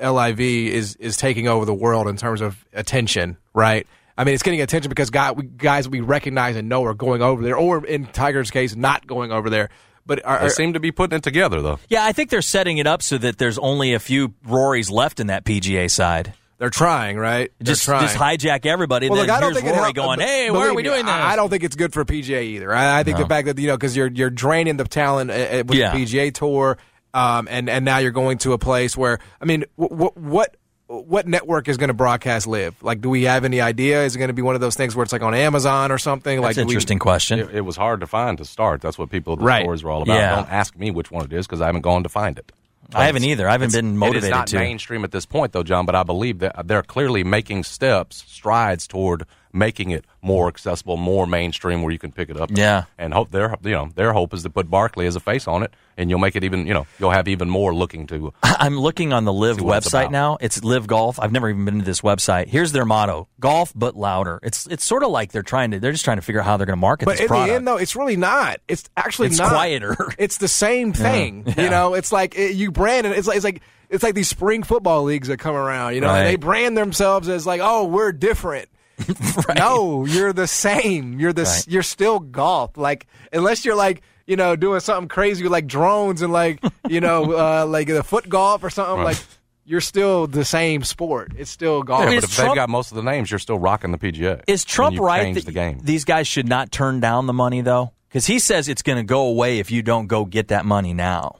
[0.00, 3.36] LIV is is taking over the world in terms of attention.
[3.54, 3.86] Right.
[4.16, 7.20] I mean, it's getting attention because guy, we, guys we recognize and know are going
[7.20, 9.70] over there, or in Tiger's case, not going over there.
[10.06, 11.78] But are, They seem to be putting it together, though.
[11.88, 15.18] Yeah, I think they're setting it up so that there's only a few Rorys left
[15.18, 16.34] in that PGA side.
[16.58, 17.50] They're trying, right?
[17.58, 18.02] They're Just, trying.
[18.02, 19.08] just hijack everybody.
[19.10, 20.76] Well, and look, I don't here's think it Rory helped- going, "Hey, why are believe
[20.76, 22.72] we me, doing this?" I I don't think it's good for PGA either.
[22.72, 25.34] I, I think the fact that you know because you're you're draining the talent uh,
[25.34, 25.92] uh, with Yeah.
[25.92, 26.78] the PGA tour,
[27.12, 31.26] um, and and now you're going to a place where I mean, what what what
[31.26, 32.82] network is going to broadcast LIV?
[32.82, 34.04] Like, do we have any idea?
[34.04, 35.98] Is it going to be one of those things where it's like on Amazon or
[35.98, 36.40] something?
[36.40, 37.40] That's like, an do we- interesting question.
[37.40, 38.80] It, it was hard to find to start.
[38.82, 39.62] That's what people, the Right.
[39.64, 40.14] stories were all about.
[40.14, 40.36] Yeah.
[40.36, 42.52] Don't ask me which one it is because I haven't gone to find it.
[42.94, 43.48] I haven't either.
[43.48, 44.24] I haven't been motivated.
[44.24, 44.58] It is not to.
[44.58, 45.86] mainstream at this point, though, John.
[45.86, 51.26] But I believe that they're clearly making steps, strides toward making it more accessible, more
[51.26, 52.50] mainstream, where you can pick it up.
[52.52, 52.84] Yeah.
[52.98, 55.62] and hope their you know their hope is to put Barkley as a face on
[55.62, 58.32] it, and you'll make it even you know you'll have even more looking to.
[58.42, 60.36] I'm looking on the LIV See what it's website now.
[60.40, 61.20] It's LIV Golf.
[61.20, 62.48] I've never even been to this website.
[62.48, 64.40] Here's their motto: Golf but louder.
[64.42, 66.56] It's it's sort of like they're trying to they're just trying to figure out how
[66.56, 67.48] they're going to market But this in product.
[67.50, 68.60] the end, though, it's really not.
[68.68, 69.50] It's actually It's not.
[69.50, 69.96] quieter.
[70.18, 71.44] It's the same thing.
[71.46, 71.64] Yeah.
[71.64, 73.16] You know, it's like it, you brand it.
[73.16, 75.94] It's like it's like it's like these spring football leagues that come around.
[75.94, 78.68] You know, and they brand themselves as like, oh, we're different.
[79.56, 81.18] No, you're the same.
[81.18, 81.64] You're the Right.
[81.68, 82.76] you're still golf.
[82.76, 87.00] Like unless you're like you know doing something crazy with like drones and like you
[87.00, 89.04] know uh, like the foot golf or something Right.
[89.16, 89.18] like.
[89.66, 91.32] You're still the same sport.
[91.38, 92.00] It's still golf.
[92.00, 93.96] Yeah, but is if Trump- they've got most of the names, you're still rocking the
[93.98, 94.42] PGA.
[94.46, 95.78] Is Trump right that the game?
[95.82, 97.92] these guys should not turn down the money though?
[98.10, 100.92] Because he says it's going to go away if you don't go get that money
[100.92, 101.36] now.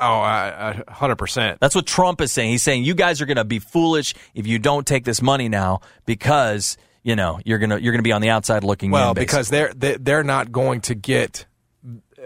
[0.00, 1.60] oh, I- I- hundred percent.
[1.60, 2.50] That's what Trump is saying.
[2.50, 5.48] He's saying you guys are going to be foolish if you don't take this money
[5.48, 9.14] now because you know you're gonna you're gonna be on the outside looking Well, in.
[9.14, 11.46] because they're they- they're not going to get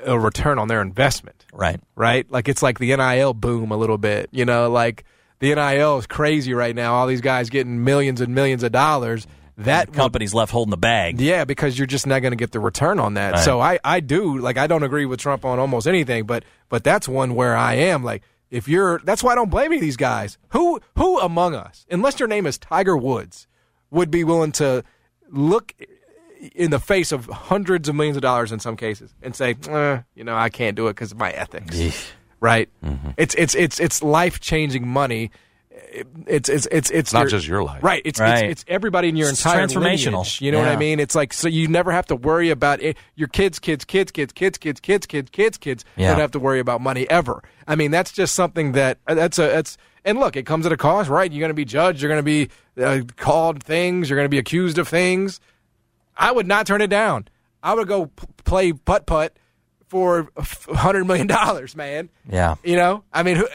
[0.05, 1.81] a return on their investment, right.
[1.95, 2.31] right?
[2.31, 4.29] Like it's like the NIL boom a little bit.
[4.31, 5.05] You know, like
[5.39, 6.95] the NIL is crazy right now.
[6.95, 9.27] All these guys getting millions and millions of dollars.
[9.59, 11.19] That would- left holding the bag.
[11.19, 13.33] yeah, because you're just not going to get the return on that.
[13.33, 13.43] Right.
[13.43, 16.85] So I, I do like I don't agree with Trump on almost anything, but but
[16.85, 19.81] that's one where I am like if you're that's why I don't blame any of
[19.81, 20.37] these guys.
[20.51, 23.47] Who who among us, unless your name is Tiger Woods,
[23.97, 24.85] would be willing to
[25.31, 25.75] look
[26.55, 30.01] in the face of hundreds of millions of dollars in some cases and say, eh,
[30.15, 32.13] you know, I can't do it because of my ethics.
[32.39, 32.69] Right?
[33.17, 35.31] It's it's it's it's life changing money.
[36.27, 37.83] It's it's it's it's not your- just your life.
[37.83, 38.03] Right.
[38.05, 38.45] It's, Right.
[38.45, 40.13] it's it's everybody in your It's entire transformational.
[40.13, 41.01] lineage, You know what I mean?
[41.01, 42.97] It's like so you never have to worry about it.
[43.15, 45.85] your kids, kids, kids, kids, kids, kids, kids, kids, kids, kids.
[45.97, 46.11] Yeah.
[46.11, 47.43] Don't have to worry about money ever.
[47.67, 50.73] I mean, that's just something that uh, that's a that's and look, it comes at
[50.73, 51.31] a cost, right?
[51.31, 52.01] You're going to be judged.
[52.01, 52.49] You're going to be
[52.83, 54.09] uh, called things.
[54.09, 55.41] You're going to be accused of things.
[56.17, 57.29] I would not turn it down.
[57.63, 59.37] I would go p- play putt putt
[59.89, 62.09] for hundred million dollars, man.
[62.31, 62.55] Yeah.
[62.65, 63.49] You know, I mean, who,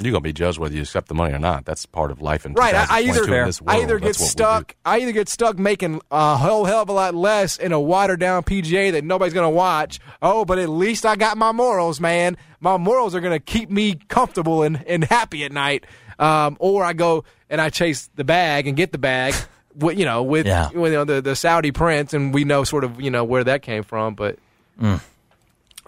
[0.00, 1.64] You're gonna be judged whether you accept the money or not.
[1.66, 2.74] That's part of life in Right.
[2.74, 4.30] I, I either in this I either get That's what we do.
[4.30, 4.74] stuck.
[4.84, 8.18] I either get stuck making a whole hell of a lot less in a watered
[8.20, 10.00] down PGA that nobody's gonna watch.
[10.22, 12.36] Oh, but at least I got my morals, man.
[12.60, 15.84] My morals are gonna keep me comfortable and, and happy at night.
[16.18, 19.34] Um, or I go and I chase the bag and get the bag.
[19.76, 20.68] With, you know, with Yeah.
[20.72, 23.62] you know the the Saudi prince, and we know sort of you know where that
[23.62, 24.36] came from, but
[24.82, 25.00] Mm.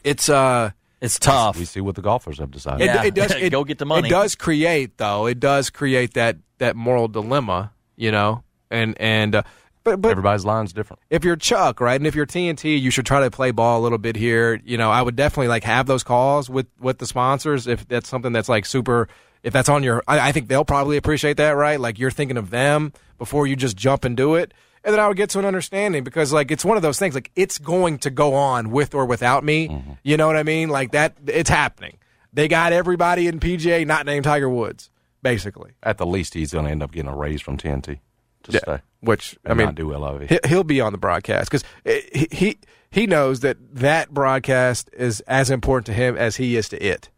[0.05, 0.71] it's uh
[1.03, 1.59] It's tough.
[1.59, 2.87] We see what the golfers have decided.
[2.87, 3.03] Yeah.
[3.03, 4.09] it, it does it, Go get the money.
[4.09, 5.27] It does create though.
[5.27, 8.45] It does create that that moral dilemma, you know.
[8.71, 9.43] And and uh,
[9.85, 11.03] but but Everybody's line's different.
[11.11, 13.83] if you're Chuck, right, and if you're TNT, you should try to play ball a
[13.83, 14.61] little bit here.
[14.65, 18.09] You know, I would definitely like have those calls with with the sponsors if that's
[18.09, 19.09] something that's like super.
[19.43, 21.81] If that's on your, I, I think they'll probably appreciate that, right?
[21.81, 24.55] Like you're thinking of them before you just jump and do it.
[24.85, 27.15] And then I would get to an understanding because like it's one of those things
[27.15, 29.69] like it's going to go on with or without me.
[29.69, 29.93] Mm-hmm.
[30.03, 30.69] You know what I mean?
[30.71, 31.99] Like that, it's happening.
[32.33, 34.91] They got everybody in PGA not named Tiger Woods,
[35.23, 35.73] basically.
[35.83, 38.01] At the least, he's gonna end up getting a raise from TNT
[38.45, 38.79] to stay.
[39.01, 40.29] Which I mean, not do LIV.
[40.29, 42.59] he- he'll be on the broadcast because eh, he, he
[42.91, 47.09] he knows that that broadcast is as important to him as he is to it.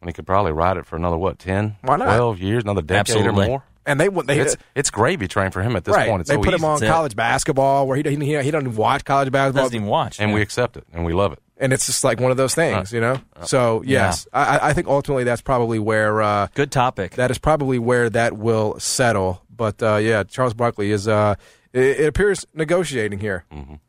[0.00, 2.06] And he could probably ride it for another what 10, Why not?
[2.06, 3.44] 12 years, another decade Absolutely.
[3.44, 3.64] or more.
[3.86, 6.08] And they they It's it's gravy train for him at this right.
[6.08, 6.20] point.
[6.20, 6.66] It's they so put him easy.
[6.66, 6.92] on That's it.
[6.92, 10.20] college basketball where he he he, he doesn't even watch college basketball, Doesn't even watch.
[10.20, 10.34] and Yeah.
[10.36, 11.38] we accept it and we love it.
[11.58, 13.20] and it's just like one of those things, you know.
[13.44, 17.12] So yes, I, I- I think ultimately that's probably where uh, Good topic.
[17.16, 19.42] that is probably where that will settle.
[19.54, 21.06] But uh, yeah, Charles Barkley is.
[21.08, 21.34] Uh,
[21.72, 23.44] it, it appears negotiating here.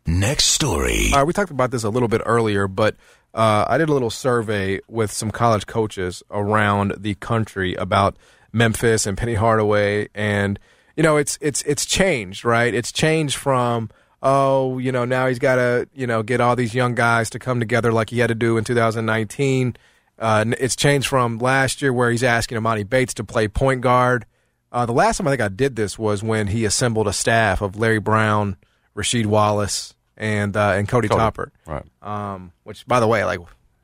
[0.06, 1.10] Next story.
[1.12, 2.96] All right, we talked about this a little bit earlier, but
[3.34, 8.16] uh, I did a little survey with some college coaches around the country about
[8.54, 10.60] Memphis and Penny Hardaway, and
[10.96, 12.74] you know, it's it's it's changed, right?
[12.74, 13.90] It's changed from
[14.24, 17.40] oh, you know, now he's got to you know get all these young guys to
[17.40, 19.76] come together like he had to do in 2019.
[20.18, 24.26] Uh, it's changed from last year where he's asking Emoni Bates to play point guard.
[24.72, 27.62] Uh, the last time I think I did this was when he assembled a staff
[27.62, 28.58] of Larry Brown,
[28.96, 31.20] Rasheed Wallace, and uh, and Cody, Cody.
[31.20, 31.52] Toppert.
[31.68, 31.86] Right.
[32.02, 33.40] Um, which, by the way, like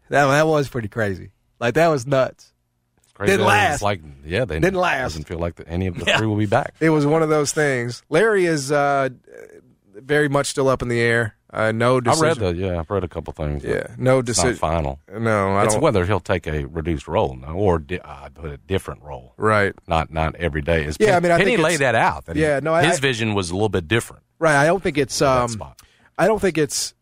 [0.10, 1.32] that that was pretty crazy.
[1.60, 2.54] Like that was nuts.
[3.20, 3.82] Crazy Didn't last.
[3.82, 5.12] Like yeah, they Didn't last.
[5.12, 6.18] Doesn't feel like any of the Yeah.
[6.18, 6.74] three will be back.
[6.80, 8.02] It was one of those things.
[8.10, 9.10] Larry is uh,
[9.94, 11.36] very much still up in the air.
[11.52, 12.28] Uh, no I decision.
[12.28, 13.64] read the yeah, I've read a couple things.
[13.64, 14.56] Yeah, no decision.
[14.56, 15.00] final.
[15.12, 15.82] No, I It's don't.
[15.84, 19.34] whether he'll take a reduced role no, or di- uh, put a different role.
[19.36, 20.86] right, Not not every day.
[20.86, 22.26] Is Yeah, I mean, I Penny laid that out.
[22.28, 24.24] that he- Yeah, no, I- his I- vision was a little bit different.
[24.38, 24.56] right.
[24.56, 25.22] I don't think it's.
[25.22, 25.62] Um.
[26.18, 26.94] I don't think it's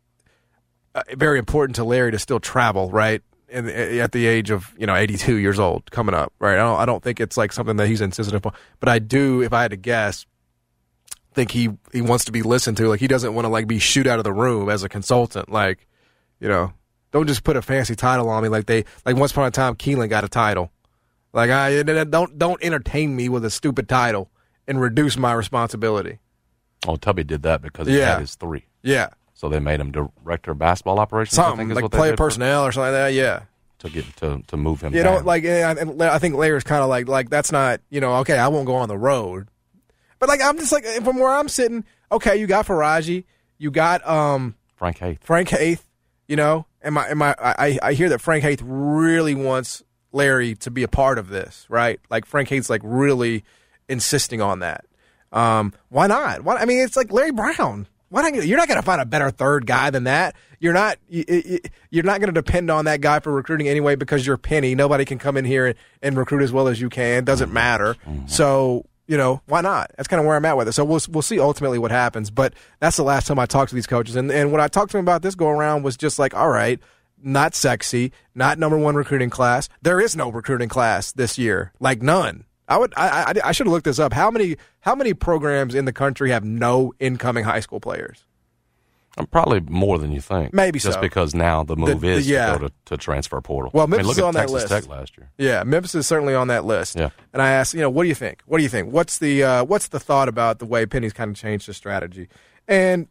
[0.95, 3.21] uh, very important to Larry to still travel, right?
[3.49, 6.55] In, eh, at the age of you know 82 years old, coming up, right?
[6.55, 8.53] I don't, I don't think it's like something that he's insistent upon.
[8.81, 10.25] But I do, if I had to guess,
[11.33, 12.89] think he he wants to be listened to.
[12.89, 15.49] Like he doesn't want to like be shoot out of the room as a consultant.
[15.49, 15.87] Like,
[16.41, 16.73] you know,
[17.11, 19.75] don't just put a fancy title on me like they like once upon a time
[19.75, 20.69] Keelon got a title.
[21.31, 24.29] Like I don't don't entertain me with a stupid title
[24.67, 26.19] and reduce my responsibility.
[26.85, 28.11] Oh, Tubby did that because he Yeah.
[28.13, 28.65] had his three.
[28.83, 31.35] Yeah, So they made him director of basketball operations.
[31.35, 33.13] Something like what player personnel or something like that.
[33.13, 33.43] Yeah.
[33.79, 34.95] to get to to move him.
[34.95, 35.19] You down.
[35.19, 38.47] know, like I think Larry's kind of like like that's not you know okay I
[38.47, 39.47] won't go on the road,
[40.17, 43.25] but like I'm just like from where I'm sitting, okay you got Faraji,
[43.59, 45.23] you got um Frank Haith.
[45.23, 45.87] Frank Haith,
[46.27, 50.55] you know, and my and my I I hear that Frank Haith really wants Larry
[50.55, 51.99] to be a part of this, right?
[52.09, 53.43] Like Frank Haith's like really
[53.87, 54.85] insisting on that.
[55.31, 56.43] Um, why not?
[56.43, 57.85] Why, I mean, it's like Larry Brown.
[58.09, 58.45] Why not?
[58.45, 60.35] You're not going to find a better third guy than that.
[60.59, 60.97] You're not.
[61.09, 64.37] you- you- You're not going to depend on that guy for recruiting anyway because you're
[64.37, 64.75] Penny.
[64.75, 67.23] Nobody can come in here and, and recruit as well as you can.
[67.23, 67.95] Doesn't matter.
[68.07, 68.27] Mm-hmm.
[68.27, 69.89] So you know why not?
[69.95, 70.73] That's kind of where I'm at with it.
[70.73, 72.29] So we'll we'll see ultimately what happens.
[72.29, 74.91] But that's the last time I talked to these coaches, and and what I talked
[74.91, 76.79] to them about this go around was just like, all right,
[77.23, 79.69] not sexy, not number one recruiting class.
[79.81, 82.43] There is no recruiting class this year, like none.
[82.67, 84.13] I would I I, I should have looked this up.
[84.13, 88.23] How many how many programs in the country have no incoming high school players?
[89.17, 90.53] Um, Probably more than you think.
[90.53, 91.01] Maybe just so.
[91.01, 92.53] because now the move the- is yeah.
[92.53, 93.71] to go to, to transfer portal.
[93.73, 94.67] Well, I mean, Memphis look is at on that list.
[94.67, 95.31] Tech last year.
[95.39, 96.95] Yeah, Memphis is certainly on that list.
[96.95, 97.09] Yeah.
[97.33, 98.43] And I asked, you know, what do you think?
[98.45, 98.91] What do you think?
[98.91, 102.27] What's the uh, what's the thought about the way Penny's kind of changed his strategy?
[102.67, 103.07] And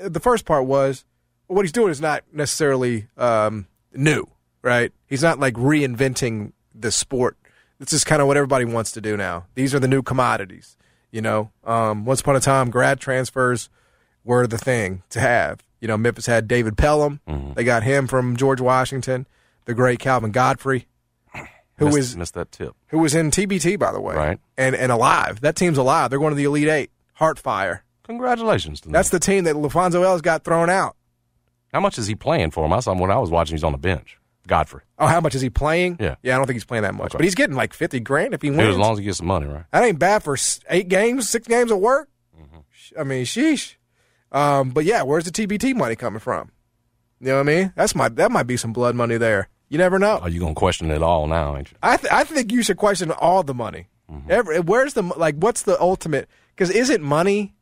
[0.00, 1.04] the first part was
[1.46, 4.26] what he's doing is not necessarily um, new,
[4.62, 4.92] right?
[5.06, 7.36] He's not like reinventing the sport.
[7.84, 9.46] This is kind of what everybody wants to do now.
[9.54, 10.76] These are the new commodities.
[11.10, 13.68] You know, um, once upon a time, grad transfers
[14.24, 15.60] were the thing to have.
[15.80, 17.20] You know, Memphis had David Pellom.
[17.54, 19.26] They got him from George Washington.
[19.66, 20.86] The great Calvin Godfrey,
[21.76, 22.74] who missed, was missed that tip.
[22.88, 24.40] who was in TBT by the way, Right.
[24.58, 25.40] And and alive.
[25.40, 26.10] That team's alive.
[26.10, 26.90] They're going to the Elite Eight.
[27.18, 27.80] Heartfire.
[28.04, 28.92] Congratulations to them.
[28.92, 30.96] That's the team that LaFonso Ellis got thrown out.
[31.72, 32.72] How much is he playing for him?
[32.72, 33.54] I saw him when I was watching.
[33.56, 34.18] He's on the bench.
[34.46, 34.82] Godfrey.
[34.98, 35.96] Oh, how much is he playing?
[36.00, 36.16] Yeah.
[36.22, 36.34] yeah.
[36.34, 37.18] I don't think he's playing that much, Okay.
[37.18, 38.70] but he's getting like fifty grand if he Dude, wins.
[38.70, 39.64] as long as he gets some money, right?
[39.72, 40.36] that ain't bad for
[40.68, 42.08] eight games, six games of work.
[42.38, 43.00] Mm-hmm.
[43.00, 43.76] I mean, sheesh.
[44.32, 46.50] Um, but yeah, where's the TBT money coming from?
[47.20, 47.72] You know what I mean?
[47.76, 49.48] That's my that might be some blood money there.
[49.68, 50.18] You never know.
[50.18, 51.56] Are you gonna question it all now?
[51.56, 51.78] Ain't you?
[51.82, 53.88] I th- I think you should question all the money.
[54.10, 54.30] Mm-hmm.
[54.30, 55.36] Every, where's the like?
[55.36, 56.28] What's the ultimate?
[56.50, 57.53] Because isn't money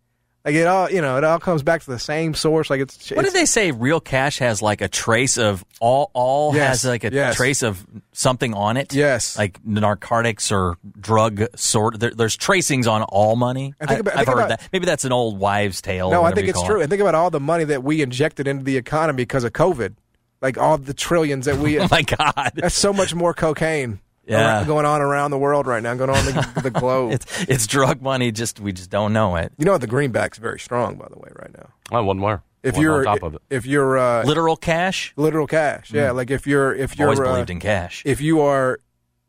[0.44, 0.90] like it all?
[0.90, 2.68] You know, it all comes back to the same source.
[2.70, 3.70] Like it's What did they say?
[3.70, 6.10] Real cash has like a trace of all.
[6.14, 7.36] All Yes, has like a yes.
[7.36, 8.92] trace of something on it.
[8.94, 9.36] Yes.
[9.38, 12.00] like narcotics or drug sort.
[12.00, 13.74] There, there's tracings on all money.
[13.80, 14.68] And think about- I, have heard about- that.
[14.72, 16.08] Maybe that's an old wives' tale.
[16.08, 16.80] or No, I think it's true.
[16.80, 16.82] it.
[16.82, 19.94] And think about all the money that we injected into the economy because of COVID.
[20.40, 21.78] Like all the trillions that we.
[21.82, 22.52] Oh my god!
[22.56, 24.00] that's so much more cocaine.
[24.26, 24.60] Yeah.
[24.60, 27.12] ar- going on around the world right now, going on the, the globe.
[27.12, 28.30] It's it's drug money.
[28.32, 29.52] Just we just don't know it.
[29.58, 31.68] you know, the greenback's very strong, by the way, right now.
[31.90, 32.40] I wasn't.
[32.62, 33.42] If Wasn't you're on top of it.
[33.50, 35.12] if you're uh, Literal cash.
[35.16, 36.12] literal cash, yeah.
[36.12, 38.02] Like if you're if you're Always uh, believed in cash.
[38.06, 38.78] if you are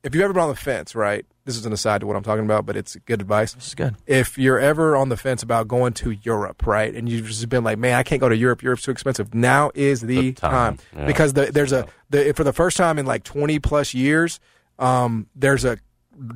[0.04, 1.26] if you've ever been on the fence, right?
[1.46, 3.54] This is an aside to what I'm talking about, but it's good advice.
[3.54, 3.96] This is good.
[4.06, 7.64] If you're ever on the fence about going to Europe, right, and you've just been
[7.64, 8.62] like, "Man, I can't go to Europe.
[8.62, 11.06] Europe's too expensive." Now is the, The time, time, yeah.
[11.08, 14.40] because the, there's a the, for the first time in like 20 plus years,
[14.80, 15.78] um, there's a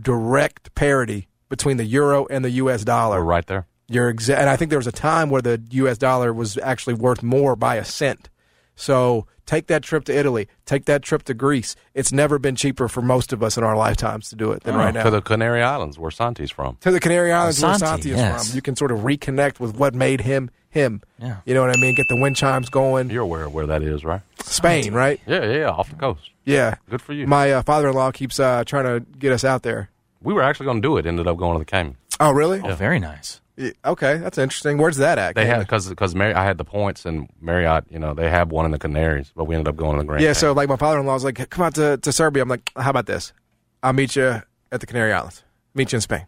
[0.01, 2.83] direct parity between the euro and the U.S.
[2.83, 3.19] dollar.
[3.19, 3.67] We're right there.
[3.87, 5.97] You're exa- and I think there was a time where the U.S.
[5.97, 8.29] dollar was actually worth more by a cent.
[8.75, 11.75] So take that trip to Italy, take that trip to Greece.
[11.95, 14.75] It's never been cheaper for most of us in our lifetimes to do it than
[14.75, 15.03] right now.
[15.03, 16.77] To the Canary Islands, where Santi's from.
[16.81, 18.49] To the Canary Islands, where Santi, Santi is yes.
[18.49, 21.01] from, you can sort of reconnect with what made him him.
[21.17, 21.37] Yeah.
[21.45, 21.95] You know what I mean?
[21.95, 23.09] Get the wind chimes going.
[23.09, 24.21] You're aware of where that is, right?
[24.43, 25.19] Spain, right?
[25.25, 26.29] Yeah, yeah, yeah, off the coast.
[26.45, 26.75] Yeah.
[26.89, 27.25] Good for you.
[27.25, 29.89] My uh, father-in-law keeps uh, trying to get us out there.
[30.21, 31.05] we were actually going to do it.
[31.05, 31.95] Ended up going to the Cayman.
[32.19, 32.61] Oh, really?
[32.61, 33.41] Oh, very nice.
[33.57, 34.77] Yeah, Okay, that's interesting.
[34.77, 35.33] Where's that at?
[35.35, 38.51] They had because because Mary I had the points and Marriott, you know, they have
[38.51, 40.23] one in the Canaries, but we ended up going to the Grand.
[40.23, 42.91] Yeah, so like my father-in-law was like, "Come out to, to Serbia." I'm like, "How
[42.91, 43.33] about this?
[43.81, 44.41] I'll meet you
[44.71, 45.43] at the Canary Islands.
[45.73, 46.27] Meet you in Spain."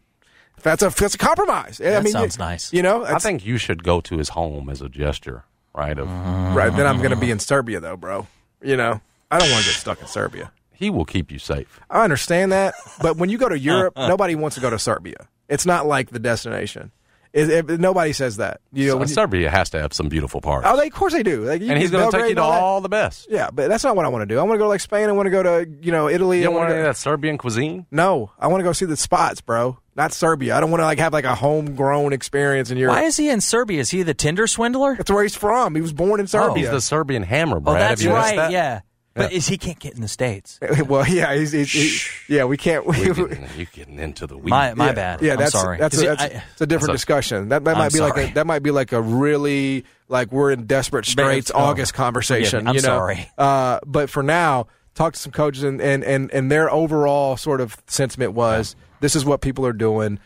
[0.63, 1.79] That's a that's a compromise.
[1.79, 2.73] Yeah, I That mean, sounds you, nice.
[2.73, 5.43] You know, I think you should go to his home as a gesture,
[5.75, 5.97] right?
[5.97, 6.75] Of right.
[6.75, 8.27] Then I'm going to be in Serbia, though, bro.
[8.61, 8.99] You know,
[9.31, 10.51] I don't want to get stuck in Serbia.
[10.73, 11.79] he will keep you safe.
[11.89, 15.27] I understand that, but when you go to Europe, nobody wants to go to Serbia.
[15.47, 16.91] It's not like the destination.
[17.31, 18.61] It, it- nobody says that.
[18.73, 20.87] You know, So uh, when you- Serbia has to have some beautiful parts, oh, they,
[20.87, 21.43] of course they do.
[21.45, 23.27] Like, you and he's going to take you to all the best.
[23.29, 24.39] Yeah, but that's not what I want to do.
[24.39, 25.09] I want to go to like Spain.
[25.09, 26.37] I want to go to you know Italy.
[26.39, 27.85] You I don't want wanna go- of that Serbian cuisine?
[27.91, 29.77] No, I want to go see the spots, bro.
[29.95, 30.55] Not Serbia.
[30.55, 32.95] I don't want to like have like a homegrown experience in Europe.
[32.95, 33.81] Why is he in Serbia?
[33.81, 34.95] Is he the Tinder swindler?
[34.95, 35.75] That's where he's from.
[35.75, 36.63] He was born in oh, Serbia.
[36.63, 38.35] He's the Serbian hammer, Oh, that's Have you missed right.
[38.37, 38.51] that?
[38.51, 38.79] Yeah,
[39.13, 40.59] but is he can't get in the states?
[40.87, 42.45] well, yeah, he's, he's, he- yeah.
[42.45, 42.85] We can't.
[42.85, 44.49] We, You're getting, you're getting into the weeds.
[44.49, 45.21] My my yeah, bad.
[45.21, 45.77] Yeah, I'm that's sorry.
[45.77, 47.49] that's, Is a, it- that's, I- it's a different So- discussion.
[47.49, 50.51] That that I'm might be like a, that might be like a really like we're
[50.51, 52.67] in desperate straits oh, August conversation.
[52.67, 52.87] I'm you know?
[52.87, 53.29] sorry.
[53.37, 57.61] Uh, but for now, talk to some coaches and, and and and their overall sort
[57.61, 60.19] of sentiment was this is what people are doing.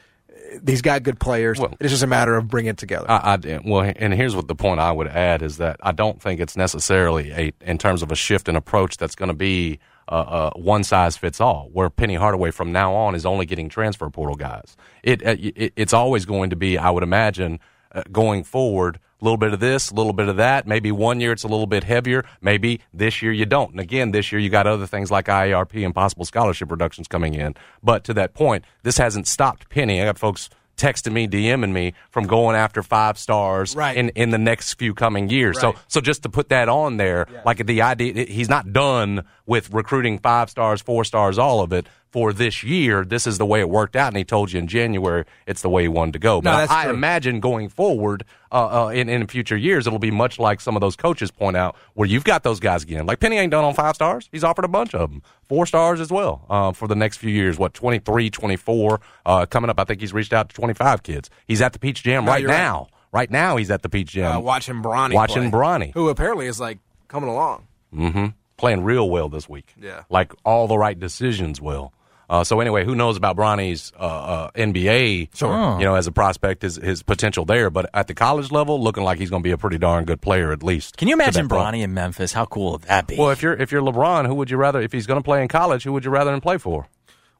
[0.65, 1.59] He's got good players.
[1.59, 3.09] Well- it's just a matter of bringing it together.
[3.09, 6.21] I, I well, and here's what the point I would add is that I don't
[6.21, 9.79] think it's necessarily a in terms of a shift in approach that's going to be
[10.09, 11.69] uh, uh, one size fits all.
[11.71, 14.75] Where Penny Hardaway from now on is only getting transfer portal guys.
[15.01, 17.59] It, it it's always going to be, I would imagine,
[17.93, 18.99] uh, going forward.
[19.23, 20.67] A little bit of this, a little bit of that.
[20.67, 22.25] Maybe one year it's a little bit heavier.
[22.41, 23.71] Maybe this year you don't.
[23.71, 27.33] And again, this year you got other things like IARP and possible scholarship reductions coming
[27.33, 27.55] in.
[27.81, 30.01] But to that point, this hasn't stopped Penny.
[30.01, 33.95] I got folks texting me, DMing me from going after five stars Right.
[33.95, 35.57] in, in the next few coming years.
[35.57, 35.77] So Right.
[35.87, 40.19] so just to put that on there, like the idea he's not done with recruiting
[40.19, 43.03] five stars, four stars, all of it for this year.
[43.03, 45.69] This is the way it worked out, and he told you in January it's the
[45.69, 46.39] way he wanted to go.
[46.41, 50.11] But No, that's I, imagine going forward uh, uh, in in future years, it'll be
[50.11, 53.05] much like some of those coaches point out, where you've got those guys again.
[53.07, 55.99] Like Penny ain't done on five stars; he's offered a bunch of them, four stars
[55.99, 57.57] as well uh, for the next few years.
[57.57, 59.79] What 23, 24, uh, coming up?
[59.79, 61.29] I think he's reached out to twenty five kids.
[61.47, 62.57] He's at the Peach Jam No, right you're right.
[62.57, 62.87] now.
[63.11, 64.37] Right now, he's at the Peach Jam.
[64.37, 65.93] uh, watching Bronny, watching play, Bronny.
[65.95, 67.65] who apparently is like coming along.
[67.91, 69.73] hmm Playing real well this week.
[69.81, 70.03] Yeah.
[70.09, 71.91] Like all the right decisions will.
[72.29, 75.35] Uh, so anyway, who knows about Bronny's uh, uh, NBA?
[75.35, 75.77] Sure.
[75.79, 77.69] You know, as a prospect, his his potential there.
[77.69, 80.21] But at the college level, looking like he's going to be a pretty darn good
[80.21, 80.97] player at least.
[80.97, 81.75] Can you imagine that point.
[81.75, 82.31] Bronny in Memphis?
[82.33, 83.17] How cool would that be?
[83.17, 84.81] Well, if you're if you're LeBron, who would you rather?
[84.81, 86.87] If he's going to play in college, who would you rather him play for?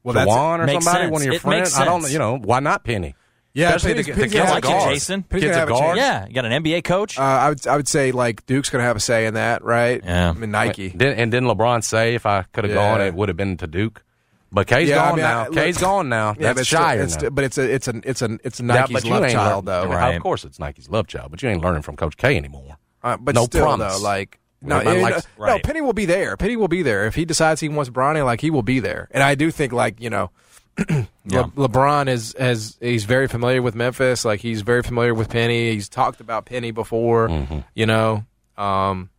[0.03, 1.11] Well, that's- Juwan or somebody, sense.
[1.11, 1.75] one of your It friends.
[1.75, 2.11] I don't.
[2.11, 3.15] You know, why not Penny?
[3.55, 4.89] Yeah, Especially Penny's- the, the Penny's kid's gonna a have.
[4.93, 5.23] Jason.
[5.23, 5.97] Penny's Kid's gonna a have a guard.
[5.97, 7.17] yeah, you got an NBA coach.
[7.19, 10.01] Uh, I would I would say like Duke's gonna have a say in that, right?
[10.03, 10.31] Yeah.
[10.31, 10.89] I mean Nike.
[10.89, 12.91] Didn't, and didn't LeBron say if I could have Yeah.
[12.97, 14.03] gone, it would have been to Duke?
[14.54, 15.43] But K's Yeah, I gone mean, I- now.
[15.45, 16.28] look- K's gone now.
[16.38, 18.60] Yeah, That's but still- Shire it's still- but it's a it's a it's a it's
[18.60, 19.86] a Yeah, Nike's but love child though.
[19.88, 20.16] Right.
[20.16, 22.78] Of course, it's Nike's love child, but you ain't learning from Coach K anymore.
[23.04, 23.97] Uh, but No still promise.
[23.97, 25.64] though, like no, it- likes- no, Right.
[25.64, 26.38] Penny will be there.
[26.38, 28.24] Penny will be there if he decides he wants Bronny.
[28.24, 30.30] Like he will be there, and I do think like you know.
[31.26, 31.43] Yeah.
[31.56, 34.26] LeBron is has he's very familiar with Memphis.
[34.26, 35.72] Like he's very familiar with Penny.
[35.72, 37.30] He's talked about Penny before.
[37.30, 37.60] Mm-hmm.
[37.76, 38.26] You know,
[38.58, 39.10] um,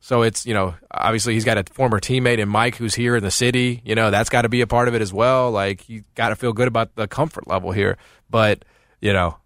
[0.00, 3.22] so it's you know obviously he's got a former teammate in Mike who's here in
[3.22, 3.82] the city.
[3.84, 5.50] You know that's got to be a part of it as well.
[5.50, 7.96] Like he got to feel good about the comfort level here.
[8.30, 8.64] But
[9.00, 9.38] you know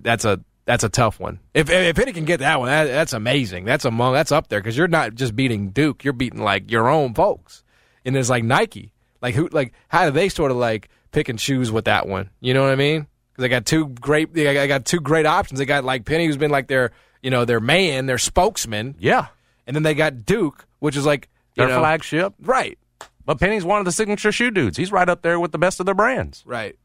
[0.00, 1.40] that's a that's a tough one.
[1.54, 3.64] If if Penny can get that one, that, that's amazing.
[3.64, 6.04] That's among that's up there because you're not just beating Duke.
[6.04, 7.64] You're beating like your own folks.
[8.04, 8.92] And it's like Nike.
[9.20, 9.48] Like who?
[9.48, 12.30] Like how do they sort of like pick and choose with that one?
[12.40, 13.06] You know what I mean?
[13.32, 14.32] Because they got two great.
[14.34, 15.58] They got, they got two great options.
[15.58, 16.90] They got like Penny, who's been like their
[17.22, 19.28] you know their man, their spokesman, Yeah,
[19.66, 22.34] and then they got Duke, which is like their know, flagship.
[22.40, 22.78] Right.
[23.24, 24.76] But Penny's one of the signature shoe dudes.
[24.76, 26.42] He's right up there with the best of their brands.
[26.46, 26.76] Right.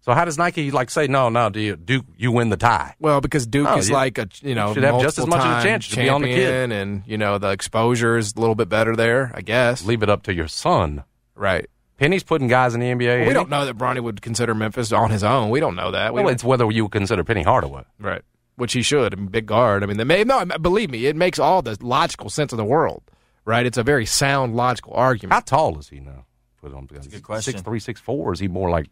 [0.00, 1.50] So how does Nike like say no, no?
[1.50, 2.06] Do you Duke?
[2.16, 2.94] You win the tie.
[3.00, 5.40] Well, because Duke Oh, is you- like a you know should have just as much
[5.44, 6.70] of a chance to be on the kid.
[6.70, 9.84] and you know the exposure is a little bit better there, I guess.
[9.84, 11.02] Leave it up to your son.
[11.34, 11.66] Right.
[11.98, 13.20] Penny's putting guys in the NBA.
[13.20, 15.48] Well, we don't know that Bronny would consider Memphis on his own.
[15.50, 16.12] We don't know that.
[16.14, 17.82] We Well, it's whether you consider Penny Hardaway.
[17.98, 18.22] right,
[18.56, 19.12] which he should.
[19.12, 19.82] I mean, big guard.
[19.82, 22.64] I mean, they may, no, believe me, it makes all the logical sense in the
[22.64, 23.02] world.
[23.44, 23.64] Right?
[23.64, 25.34] It's a very sound, logical argument.
[25.34, 26.26] How tall is he now?
[26.60, 27.52] Put on That's a good question.
[27.52, 28.32] Six three, six four.
[28.32, 28.88] Is he more like?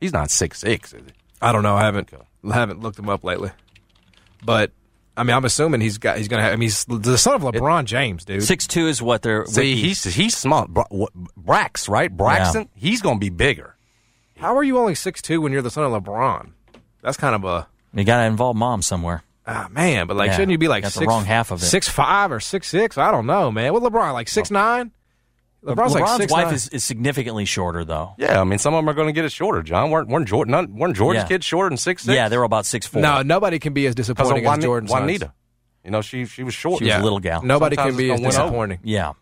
[0.00, 1.12] He's not six six, is he?
[1.42, 1.76] I don't know.
[1.76, 2.10] I haven't
[2.50, 3.50] haven't looked him up lately,
[4.42, 4.72] but
[5.16, 6.52] I mean, I'm assuming he's got he's gonna have.
[6.52, 8.44] I mean, he's the son of LeBron James, dude.
[8.44, 9.44] Six two is what they're.
[9.46, 10.68] See, he's he's smart.
[10.70, 10.86] Bra-
[11.38, 12.14] Brax, right?
[12.14, 12.68] Braxton.
[12.74, 13.76] He's going to be bigger.
[14.38, 16.52] How are you only six two when you're the son of LeBron?
[17.02, 19.22] That's kind of a you got to involve mom somewhere.
[19.46, 20.06] ah man.
[20.06, 21.66] But like, Yeah, shouldn't you be like got the six, wrong half of it.
[21.66, 22.98] Six five or six six?
[22.98, 23.72] I don't know, man.
[23.72, 24.92] What LeBron like six nine?
[25.64, 26.54] LeBron's, like six wife nine.
[26.54, 28.14] is, is significantly shorter though.
[28.16, 29.62] Yeah, I mean, some of them are going to get it shorter.
[29.64, 30.52] John, weren't weren't Jordan?
[30.52, 31.28] None, weren't Jordan's Yeah.
[31.28, 32.14] kids shorter than six six?
[32.14, 33.02] Yeah, they were about six four.
[33.02, 35.00] no, nobody can be as disappointing as Jordan's sons.
[35.02, 35.32] Juanita.
[35.84, 36.78] You know, she she was short.
[36.78, 37.42] She was a little gal.
[37.42, 38.44] Nobody Sometimes can be as it's over.
[38.44, 38.78] disappointing.
[38.84, 39.12] Yeah.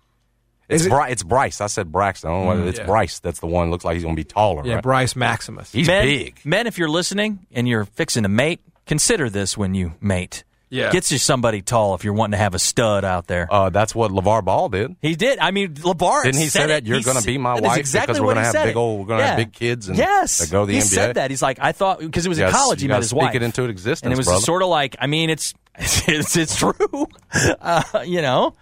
[0.69, 1.61] It's, it- Bri- it's Bryce.
[1.61, 2.31] I said Braxton.
[2.31, 2.87] I don't know whether it's yeah.
[2.87, 3.19] Bryce.
[3.21, 3.71] That's the one.
[3.71, 4.67] Looks like he's going to be taller.
[4.67, 4.83] Yeah, right?
[4.83, 5.71] Bryce Maximus.
[5.73, 6.41] He's men, big.
[6.45, 10.43] Men, if you're listening and you're fixing to mate, consider this when you mate.
[10.69, 10.91] Yeah.
[10.91, 13.47] Get you somebody tall if you're wanting to have a stud out there.
[13.49, 14.97] Uh, that's what LeVar Ball did.
[15.01, 15.39] He did.
[15.39, 16.87] I mean, LeVar Didn't he said say that it.
[16.87, 19.37] you're gonna be my wife exactly because we're gonna have big old- we're gonna have
[19.37, 20.83] big kids and yes, that go to the he NBA?
[20.83, 21.31] said that.
[21.31, 22.81] He's like, I thought because it was in Yes, college.
[22.81, 24.41] He you met gotta his speak wife it into existence, and it was brother.
[24.41, 24.97] sort of like.
[24.99, 26.73] I mean, it's it's it's true.
[27.33, 28.53] Uh, you know,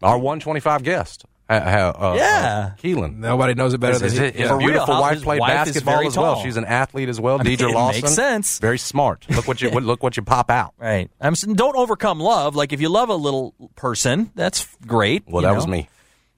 [0.00, 1.24] Our 125 guest.
[1.48, 2.70] Uh, uh, uh, Yeah.
[2.72, 3.20] uh, Keelon.
[3.20, 4.38] Nobody knows it better His, than his, he.
[4.42, 4.56] his yeah.
[4.56, 6.34] Real, beautiful wife played wife basketball as well.
[6.34, 6.44] tall.
[6.44, 7.40] She's an athlete as well.
[7.40, 8.02] I mean, Dedric it Lawson.
[8.02, 8.58] makes sense.
[8.58, 9.24] Very smart.
[9.30, 10.74] Look what you look what you pop out.
[10.78, 11.10] right?
[11.20, 12.54] I'm don't overcome love.
[12.54, 15.24] Like if you love a little person, that's great.
[15.26, 15.54] Well, that know.
[15.54, 15.88] was me.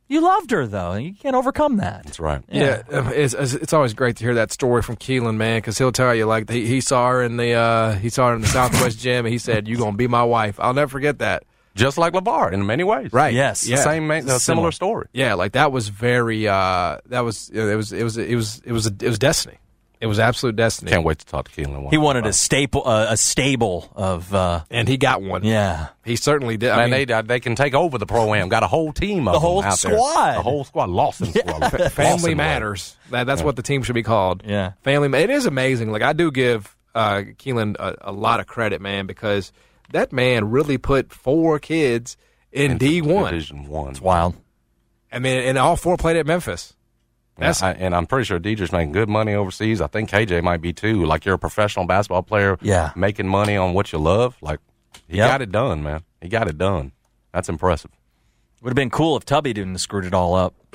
[0.06, 0.94] You loved her though.
[0.94, 2.02] You can't overcome that.
[2.04, 2.42] That's right.
[2.50, 5.92] Yeah, it's, it's it's always great to hear that story from Keelon, man, because he'll
[5.92, 8.48] tell you like he, he saw her in the uh, he saw her in the
[8.48, 11.44] Southwest gym, and he said, "You gonna be my wife." I'll never forget that.
[11.74, 13.12] Just like LeVar in many ways.
[13.12, 13.32] Right?
[13.32, 13.62] Yes.
[13.62, 13.76] The Yeah.
[13.76, 14.38] same, ma- Similar.
[14.40, 15.06] similar story.
[15.12, 16.48] Yeah, like that was very.
[16.48, 19.56] Uh, that was it was it was it was it was it was destiny.
[20.00, 20.90] It was absolute destiny.
[20.90, 21.90] Can't wait to talk to Keelon.
[21.90, 24.34] He wanted a staple, uh, a stable of.
[24.34, 25.44] Uh, and he got one.
[25.44, 26.70] yeah, he certainly did.
[26.70, 28.48] I Man, mean, they they can take over the pro am.
[28.48, 29.92] Got a whole team of The them whole out there.
[29.98, 30.36] squad.
[30.36, 30.88] The whole squad.
[30.88, 31.68] Lawson squad.
[31.92, 32.96] family Lawson matters.
[33.10, 34.42] That that's what the team should be called.
[34.46, 34.72] Yeah.
[34.82, 35.16] family.
[35.22, 35.92] It is amazing.
[35.92, 39.52] Like I do give uh, Keelan a, a lot of credit, man, because
[39.92, 42.16] that man really put four kids
[42.52, 43.32] in D one.
[43.32, 43.90] Division one.
[43.90, 44.36] it's wild.
[45.12, 46.74] I mean, and all four played at Memphis.
[47.36, 49.80] That's, I, and I'm pretty sure Dedric's making good money overseas.
[49.80, 51.06] I think KJ might be too.
[51.06, 52.90] Like you're a professional basketball player, Yeah.
[52.94, 54.36] making money on what you love.
[54.42, 54.60] Like
[55.08, 55.28] he Yep.
[55.30, 56.02] got it done, man.
[56.20, 56.92] He got it done.
[57.32, 57.90] That's impressive.
[58.62, 60.54] Would have been cool if Tubby didn't have screwed it all up.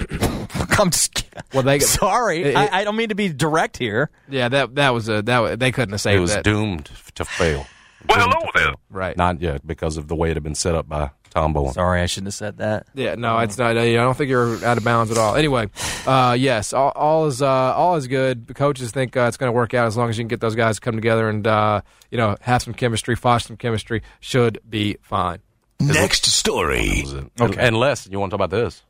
[0.80, 1.24] I'm just.
[1.53, 2.43] Well, they- sorry.
[2.43, 4.09] it- I, I don't mean to be direct here.
[4.28, 6.43] Yeah, that that was a that they couldn't have It was that.
[6.43, 7.68] doomed to fail.
[8.09, 8.73] Well, hello to there.
[8.89, 9.17] Right.
[9.17, 11.73] Not yet because of the way it had been set up by Tom Bowen.
[11.73, 12.87] Sorry, I shouldn't have said that.
[12.93, 13.77] Yeah, no, it's not.
[13.77, 15.35] I don't think you're out of bounds at all.
[15.35, 15.69] Anyway,
[16.07, 18.47] uh, yes, all, all is uh, all is good.
[18.47, 20.39] The coaches think uh, it's going to work out as long as you can get
[20.39, 24.01] those guys to come together and uh, you know have some chemistry, foster some chemistry.
[24.21, 25.39] Should be fine.
[25.79, 27.03] Next story.
[27.39, 27.67] Okay.
[27.67, 28.81] Unless you want to talk about this.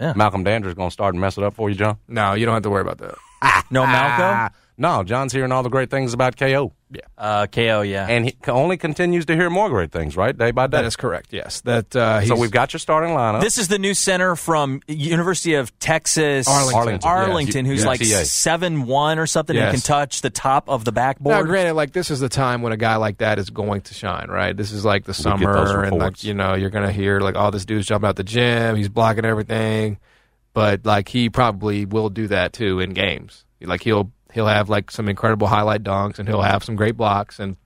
[0.00, 0.14] Yeah.
[0.16, 1.98] Malcolm Dandridge going to start and mess it up for you, John?
[2.08, 3.14] No, you don't have to worry about that.
[3.70, 4.50] No Malco?
[4.80, 6.72] No, John's hearing all the great things about KO.
[7.18, 8.06] Uh, KO, yeah.
[8.08, 10.36] And he only continues to hear more great things, right?
[10.36, 10.78] Day by day.
[10.78, 11.34] That is correct.
[11.34, 11.94] Yes, that.
[11.94, 13.42] Uh, so we've got your starting lineup.
[13.42, 16.78] This is the new center from University of Texas Arlington.
[16.78, 17.14] Arlington, yeah.
[17.14, 17.86] Arlington, who's Yeah.
[17.88, 18.24] like TA.
[18.24, 21.36] seven one or something and can touch the top of the backboard.
[21.36, 23.92] Now, granted, like this is the time when a guy like that is going to
[23.94, 24.56] shine, right?
[24.56, 27.34] This is like the get those summer, and like you know, you're gonna hear like,
[27.36, 28.76] "Oh, this dude's jumping out the gym.
[28.76, 29.98] He's blocking everything,"
[30.54, 33.44] but like he probably will do that too in games.
[33.60, 37.38] Like he'll he'll have like some incredible highlight dunks, and he'll have some great blocks,
[37.38, 37.56] and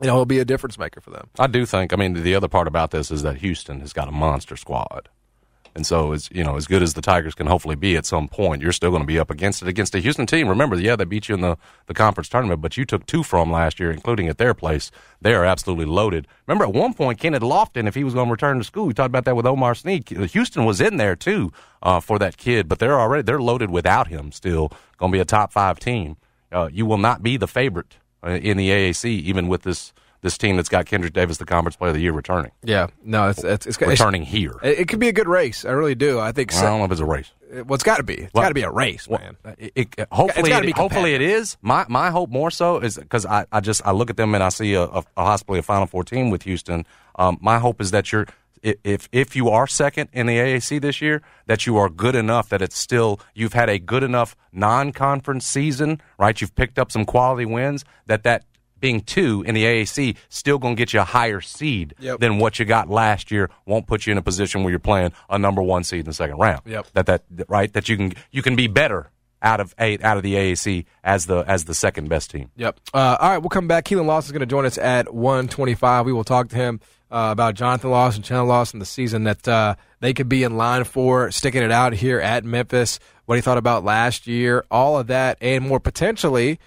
[0.00, 1.28] you know, he'll be a difference maker for them.
[1.38, 1.92] I do think.
[1.92, 5.08] I mean, the other part about this is that Houston has got a monster squad,
[5.76, 8.28] and so as you know, as good as the Tigers can hopefully be at some
[8.28, 10.48] point, you're still going to be up against it against a Houston team.
[10.48, 13.52] Remember, yeah, they beat you in the the conference tournament, but you took two from
[13.52, 14.90] last year, including at their place.
[15.20, 16.26] They are absolutely loaded.
[16.46, 18.94] Remember, at one point, Kenneth Lofton, if he was going to return to school, we
[18.94, 20.08] talked about that with Omar Sneed.
[20.08, 21.52] Houston was in there too
[21.82, 24.32] uh, for that kid, but they're already they're loaded without him.
[24.32, 26.16] Still going to be a top five team.
[26.50, 29.92] Uh, you will not be the favorite uh, in the AAC, even with this.
[30.22, 32.50] This team that's got Kendric Davis, the Conference Player of the Year, returning.
[32.64, 34.54] Yeah, no, it's it's, it's, it's returning here.
[34.62, 35.64] It, it could be a good race.
[35.64, 36.18] I really do.
[36.18, 36.54] I think.
[36.54, 37.30] I don't know if it's a race.
[37.52, 38.14] So, well, it's got to be.
[38.14, 39.36] It's Well, got to be a race, Well, man.
[39.58, 41.56] it- it- hopefully, it, hopefully it is.
[41.62, 44.42] My my hope more so is because I, I just I look at them and
[44.42, 46.84] I see a, a, a possibly a Final Four team with Houston.
[47.16, 48.26] Um, my hope is that you're
[48.62, 52.48] if if you are second in the AAC this year, that you are good enough
[52.48, 56.40] that it's still you've had a good enough non-conference season, right?
[56.40, 57.84] You've picked up some quality wins.
[58.06, 58.44] That that
[58.80, 62.20] being two in the AAC still going to get you a higher seed Yep.
[62.20, 63.50] than what you got last year.
[63.66, 66.12] Won't put you in a position where you're playing a number one seed in the
[66.12, 66.62] second round.
[66.66, 66.86] Yep.
[66.94, 69.10] That that right that you can you can be better
[69.42, 72.50] out of eight out of the AAC as the as the second best team.
[72.56, 72.80] Yep.
[72.94, 73.84] Uh, all right, we'll come back.
[73.84, 76.06] Keelon Lawson is going to join us at 125.
[76.06, 79.74] We will talk to him uh, about Jonathan Lawson, Chandler Lawson, the season that uh,
[80.00, 83.58] they could be in line for, sticking it out here at Memphis, what he thought
[83.58, 86.58] about last year, all of that, and more potentially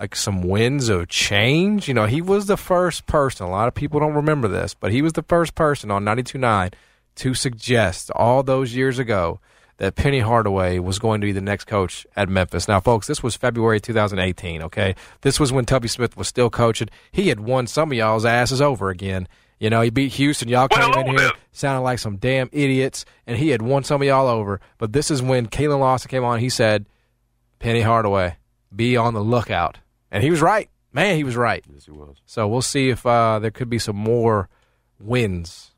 [0.00, 1.86] like some winds of change.
[1.86, 4.90] You know, he was the first person, a lot of people don't remember this, but
[4.90, 6.72] he was the first person on 92.9
[7.16, 9.40] to suggest all those years ago
[9.76, 12.66] that Penny Hardaway was going to be the next coach at Memphis.
[12.66, 14.94] Now, folks, this was February 2018, okay?
[15.20, 16.88] This was when Tubby Smith was still coaching.
[17.12, 19.28] He had won some of y'all's asses over again.
[19.58, 20.48] You know, he beat Houston.
[20.48, 24.08] Y'all came in here sounding like some damn idiots, and he had won some of
[24.08, 24.60] y'all over.
[24.78, 26.40] But this is when Keelon Lawson came on.
[26.40, 26.86] He said,
[27.58, 28.36] Penny Hardaway,
[28.74, 29.78] be on the lookout.
[30.10, 30.68] And he was right.
[30.92, 31.64] Man, he was right.
[31.72, 32.16] Yes, he was.
[32.26, 34.48] So we'll see if uh, there could be some more
[34.98, 35.70] winds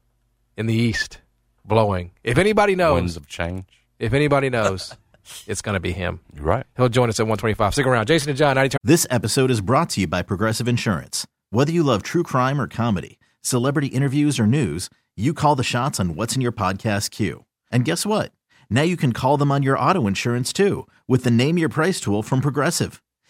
[0.57, 1.19] in the east
[1.65, 2.13] blowing.
[2.25, 3.67] If anybody knows, Winds of change.
[3.99, 4.95] if anybody knows,
[5.47, 6.21] it's going to be him.
[6.35, 6.67] You're right.
[6.77, 7.75] He'll join us at 125.
[7.75, 8.07] Stick around.
[8.07, 8.79] Jason and John, 92.
[8.83, 11.27] This episode is brought to you by Progressive Insurance.
[11.51, 16.01] Whether you love true crime or comedy, celebrity interviews or news, you call the shots
[16.01, 17.45] on what's in your podcast queue.
[17.71, 18.33] And guess what?
[18.71, 22.01] Now you can call them on your auto insurance too with the Name Your Price
[22.01, 23.02] tool from Progressive.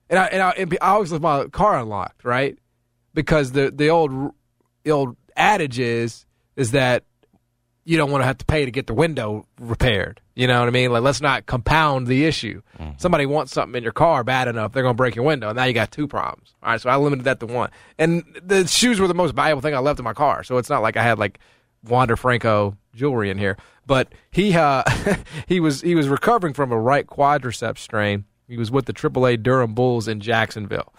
[0.08, 2.58] And I and I, and I always left my car unlocked, right?
[3.14, 4.32] Because the the old
[4.84, 6.26] the old adage is
[6.56, 7.04] is that
[7.90, 10.20] you don't want to have to pay to get the window repaired.
[10.36, 10.92] You know what I mean?
[10.92, 12.62] Like, let's not compound the issue.
[12.98, 15.52] Somebody wants something in your car bad enough, they're going to break your window.
[15.52, 16.54] Now you got two problems.
[16.62, 17.70] All right, so I limited that to one.
[17.98, 20.44] And the shoes were the most valuable thing I left in my car.
[20.44, 21.40] So it's not like I had like
[21.82, 23.56] Wander Franco jewelry in here.
[23.86, 24.84] But he uh,
[25.48, 28.24] he was he was recovering from a right quadriceps strain.
[28.46, 30.92] He was with the AAA Durham Bulls in Jacksonville.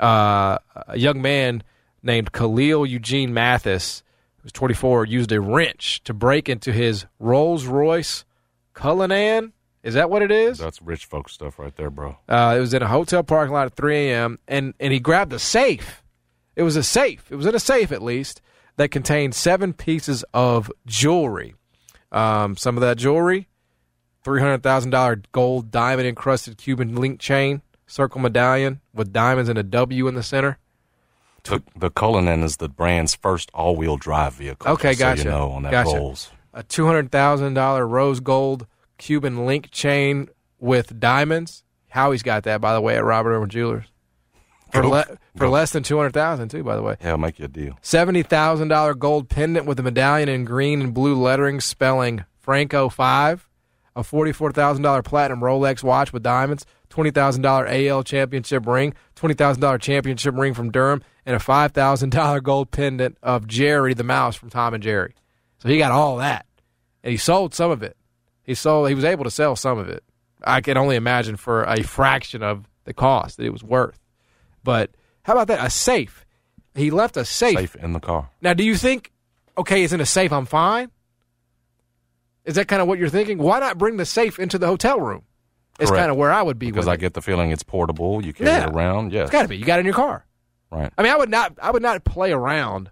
[0.00, 1.64] Uh, a young man
[2.02, 4.04] named Khalil Eugene Mathis,
[4.48, 8.24] who was 24, used a wrench to break into his Rolls Royce
[8.72, 9.52] Cullinan.
[9.82, 10.58] Is that what it is?
[10.58, 12.16] That's rich folk stuff right there, bro.
[12.28, 14.38] Uh, it was in a hotel parking lot at 3 a.m.
[14.48, 16.02] and and he grabbed a safe.
[16.56, 17.30] It was a safe.
[17.30, 18.40] It was in a safe at least
[18.76, 21.54] that contained seven pieces of jewelry.
[22.10, 23.48] Um, some of that jewelry,
[24.24, 29.58] three hundred thousand dollar gold diamond encrusted Cuban link chain, circle medallion with diamonds and
[29.58, 30.58] a W in the center.
[31.48, 34.70] The, the Cullinan is the brand's first all-wheel drive vehicle.
[34.72, 35.22] Okay, just so gotcha.
[35.24, 35.96] you know on that Gotcha.
[35.96, 36.30] Rolls.
[36.54, 38.66] A two hundred thousand dollar rose gold
[38.98, 40.28] Cuban link chain
[40.58, 41.62] with diamonds.
[41.88, 43.84] Howie's got that, by the way, at Robert Irwin Jewelers
[44.72, 45.04] for Go- le-
[45.36, 45.50] for go.
[45.50, 46.62] less than two hundred thousand too.
[46.64, 47.78] By the way, Yeah, I'll make you a deal.
[47.82, 52.88] seventy thousand dollar gold pendant with a medallion in green and blue lettering spelling Franco
[52.88, 53.48] Five,
[53.94, 56.66] a forty four thousand dollar platinum Rolex watch with diamonds,
[56.98, 61.38] twenty thousand dollar AL championship ring, twenty thousand dollar championship ring from Durham, and a
[61.38, 65.14] five thousand dollar gold pendant of Jerry the mouse from Tom and Jerry.
[65.58, 66.44] So he got all that,
[67.04, 67.96] and he sold some of it.
[68.42, 68.88] He sold.
[68.88, 70.02] He was able to sell some of it.
[70.42, 74.00] I can only imagine for a fraction of the cost that it was worth.
[74.64, 74.90] But
[75.22, 75.64] how about that?
[75.64, 76.26] A safe.
[76.74, 77.58] He left a safe.
[77.58, 78.30] Safe in the car.
[78.42, 79.12] Now, do you think,
[79.56, 80.90] okay, it's in a safe, I'm fine?
[82.44, 83.38] Is that kind of what you're thinking?
[83.38, 85.22] Why not bring the safe into the hotel room?
[85.78, 86.66] It's kind of where I would be.
[86.66, 87.00] Because with I it.
[87.00, 88.24] get the feeling it's portable.
[88.24, 88.66] You carry Yeah.
[88.68, 89.12] it around.
[89.12, 89.24] Yes.
[89.24, 89.56] It's got to be.
[89.56, 90.24] You got it in your car.
[90.70, 90.92] Right.
[90.98, 91.54] I mean, I would not.
[91.62, 92.90] I would not play around.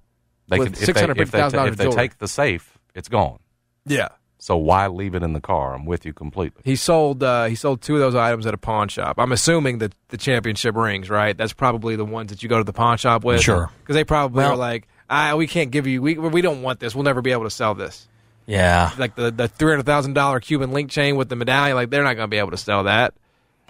[0.49, 1.97] They with could, if they, if they, $650,000 if they jewelry.
[1.97, 3.39] take the safe, it's gone.
[3.85, 4.09] Yeah.
[4.39, 5.75] So why leave it in the car?
[5.75, 6.63] I'm with you completely.
[6.65, 7.23] He sold.
[7.23, 9.17] Uh, he sold two of those items at a pawn shop.
[9.19, 11.37] I'm assuming that the championship rings, right?
[11.37, 13.41] That's probably the ones that you go to the pawn shop with.
[13.41, 13.71] Sure.
[13.81, 16.01] Because they probably Well- are like, ah, we can't give you.
[16.01, 16.95] We we don't want this.
[16.95, 18.07] We'll never be able to sell this.
[18.47, 18.91] Yeah.
[18.99, 21.77] Like the the three hundred thousand dollar Cuban link chain with the medallion.
[21.77, 23.15] Like they're not going to be able to sell that.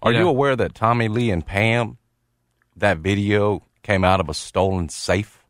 [0.03, 0.29] Are you know?
[0.29, 1.97] aware that Tommy Lee and Pam,
[2.77, 5.43] that video came out of a stolen safe?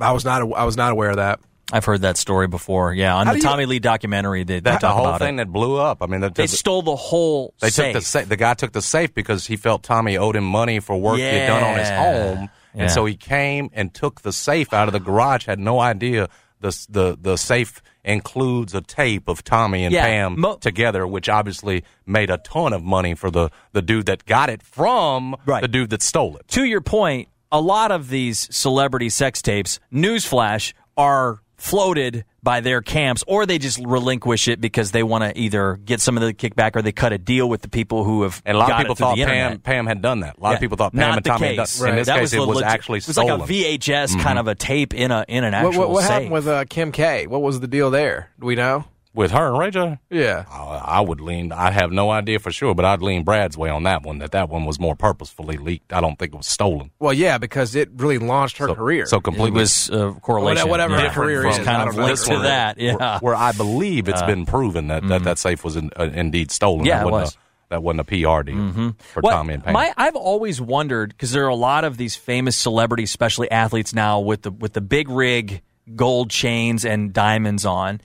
[0.00, 0.40] I was not.
[0.54, 1.40] I was not aware of that.
[1.72, 2.92] I've heard that story before.
[2.92, 5.36] Yeah, on How the do you- Tommy Lee documentary, they, they That the whole thing
[5.36, 5.36] it.
[5.38, 6.02] that blew up.
[6.02, 7.94] I mean, the, They stole the whole They safe.
[7.94, 10.78] took the sa- the guy took the safe because he felt Tommy owed him money
[10.80, 12.82] for work he had done on his home, Yeah.
[12.82, 15.46] and so he came and took the safe out of the garage.
[15.46, 16.28] Had no idea
[16.64, 21.28] the the the safe includes a tape of Tommy and Yeah, Pam mo- together, which
[21.28, 25.62] obviously made a ton of money for the the dude that got it from Right.
[25.62, 26.48] the dude that stole it.
[26.48, 32.82] to your point, a lot of these celebrity sex tapes, newsflash, are floated by their
[32.82, 36.34] camps, or they just relinquish it because they want to either get some of the
[36.34, 38.80] kickback or they cut a deal with the people who have And a lot got
[38.80, 39.58] of people thought Pam.
[39.60, 40.36] Pam had done that.
[40.36, 40.54] A lot Yeah.
[40.56, 41.64] of people thought Pam Not and the Tommy had done.
[41.66, 41.82] case.
[41.82, 43.40] In this that case, was it was legit- actually It was stolen.
[43.40, 46.02] like a VHS kind of a tape in a in an What, actual what, what
[46.02, 46.10] safe.
[46.10, 47.26] happened with uh, Kim K?
[47.26, 48.30] What was the deal there?
[48.40, 48.84] Do we know?
[49.14, 49.98] With her and Ray J.
[50.10, 50.44] Yeah.
[50.50, 51.52] I I would lean.
[51.52, 54.18] I have no idea for sure, but I'd lean Brad's way on that one.
[54.18, 55.92] That that one was more purposefully leaked.
[55.92, 56.90] I don't think it was stolen.
[56.98, 59.06] Well, yeah, because it really launched her so, carever.
[59.06, 60.68] So it was uh, correlation.
[60.68, 61.14] Whatever her yeah.
[61.14, 62.78] career is, kind of linked to that.
[62.78, 63.18] Yeah.
[63.20, 66.84] where I believe it's been proven that, that that safe was in, uh, indeed stolen.
[66.84, 67.36] Yeah, it wasn't.
[67.36, 69.72] A, that wasn't a PR deal for Well, Tommy and Pam.
[69.72, 73.94] My, I've always wondered because there are a lot of these famous celebrities, especially athletes
[73.94, 75.62] now, with the with the big rig,
[75.96, 78.00] gold chains and diamonds on.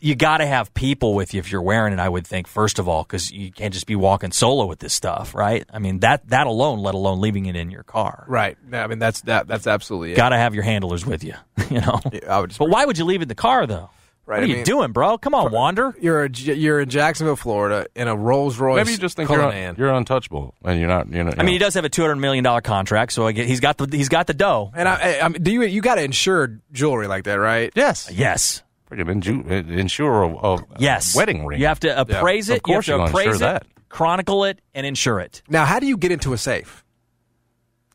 [0.00, 1.98] You got to have people with you if you're wearing it.
[1.98, 4.94] I would think first of all, because you can't just be walking solo with this
[4.94, 5.64] stuff, right?
[5.72, 8.24] I mean that that alone, let alone leaving it in your car.
[8.28, 8.56] right.
[8.72, 9.46] Yeah, I mean, that's that.
[9.46, 10.14] That's absolutely.
[10.14, 11.34] Got to have your handlers with you,
[11.70, 12.00] you know.
[12.12, 13.90] Yeah, I would just, But why would you leave it in the car though?
[14.26, 14.40] right?
[14.42, 15.16] What are I you doing, bro?
[15.16, 15.94] Come on, Wander.
[16.02, 18.76] You're a, you're in Jacksonville, Florida, in a Rolls Royce.
[18.76, 19.70] Maybe you just think you're, Cullinan.
[19.70, 21.10] un- you're untouchable, and you're not.
[21.10, 23.32] You know, I mean, he does have a two hundred million dollar contract, so I
[23.32, 24.70] get, he's got the he's got the dough.
[24.74, 27.72] And I, I, I mean, do you you got to insure jewelry like that, right?
[27.74, 31.14] yes, Yes, freaking inju- insure a, a yes.
[31.14, 31.60] wedding ring.
[31.60, 32.62] You have to appraise Of it.
[32.66, 33.66] You have course you're gonna appraise insure it, that.
[33.88, 35.42] chronicle it, and insure it.
[35.48, 36.84] Now, how do you get into a safe?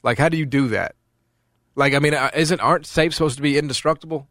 [0.03, 0.95] Like, how do you do that?
[1.75, 4.27] Like, I mean, uh, isn't aren't safes supposed to be indestructible?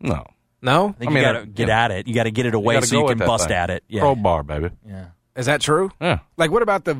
[0.00, 0.24] no.
[0.62, 1.84] No, I think I mean, you uh, got to get yeah.
[1.84, 2.08] at it.
[2.08, 3.56] You got to get it away gotta so you can bust thing.
[3.56, 3.84] at it.
[3.86, 4.70] Yeah, Crowbar, baby.
[4.88, 5.08] yeah.
[5.36, 5.90] Is that true?
[6.00, 6.20] Yeah.
[6.36, 6.94] Like, what about the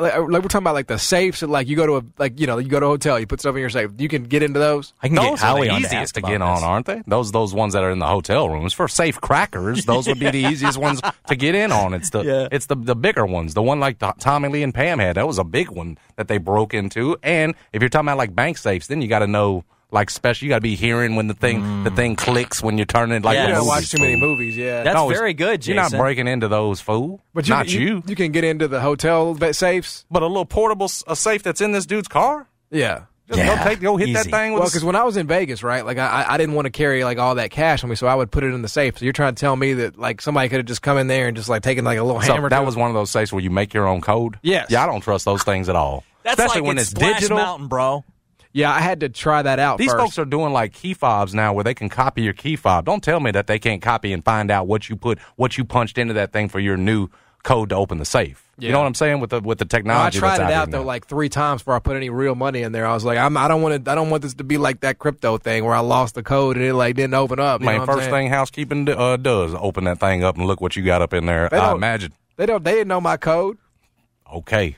[0.00, 1.40] like, uh, like we're talking about like the safes?
[1.40, 3.26] That, like, you go to a like you know you go to a hotel, you
[3.26, 3.90] put stuff in your safe.
[3.98, 4.92] You can get into those.
[5.02, 6.86] I can get Those are Howie the on easiest to ask get about on, aren't
[6.86, 7.02] they?
[7.06, 9.84] Those those ones that are in the hotel rooms for safe crackers.
[9.90, 11.94] Those would be the easiest ones to get in on.
[11.94, 12.48] It's the Yeah.
[12.52, 13.54] it's the the bigger ones.
[13.54, 15.16] The one like the, Tommy Lee and Pam had.
[15.16, 17.16] That was a big one that they broke into.
[17.22, 20.44] And if you're talking about like bank safes, then you got to know like special.
[20.46, 21.96] You got to be hearing when the thing the mm.
[21.96, 23.46] thing clicks when you're turning like Yes.
[23.46, 24.82] the You don't watch too many movies, yeah.
[24.82, 25.74] That's No, very good, Jason.
[25.74, 27.20] You're not breaking into those, fool.
[27.34, 28.02] but you, not you.
[28.06, 28.16] you.
[28.16, 30.04] can get into the hotel safes.
[30.10, 32.48] But a little portable s- a safe that's in this dude's car.
[32.70, 33.02] Yeah.
[33.28, 35.28] Just Yeah, go take go hit that thing with Well, because when I was in
[35.28, 37.90] Vegas, right, like I, I- I didn't want to carry like all that cash on
[37.90, 38.98] me, so I would put it in the safe.
[38.98, 41.28] So you're trying to tell me that like somebody could have just come in there
[41.28, 42.48] and just like taken like a little So hammer.
[42.48, 42.80] that to was it?
[42.80, 44.38] one of those safes where you make your own code.
[44.42, 44.66] Yes.
[44.70, 46.02] Yeah, I don't trust those things at all.
[46.24, 47.38] That's Especially like when it's it's, digital.
[47.38, 48.04] Mountain, bro.
[48.52, 49.78] Yeah, I had to try that out.
[49.78, 50.02] These first.
[50.02, 52.84] folks are doing like key fobs now, where they can copy your key fob.
[52.84, 55.64] Don't tell me that they can't copy and find out what you put, what you
[55.64, 57.08] punched into that thing for your new
[57.42, 58.46] code to open the safe.
[58.58, 59.78] You know what I'm saying with the with the No, I
[60.10, 60.18] technology.
[60.18, 60.84] tried that's it out out though now.
[60.84, 62.84] like three times before I put any real money in there.
[62.84, 63.90] I was like, I'm, I don't want to.
[63.90, 66.56] I don't want this to be like that crypto thing where I lost the code
[66.58, 67.62] and it like didn't open up.
[67.62, 70.82] You Man, first thing housekeeping uh, does open that thing up and look what you
[70.84, 71.48] got up in there.
[71.54, 72.12] I imagine.
[72.36, 72.62] they don't.
[72.62, 73.56] They didn't know my code.
[74.30, 74.76] Okay.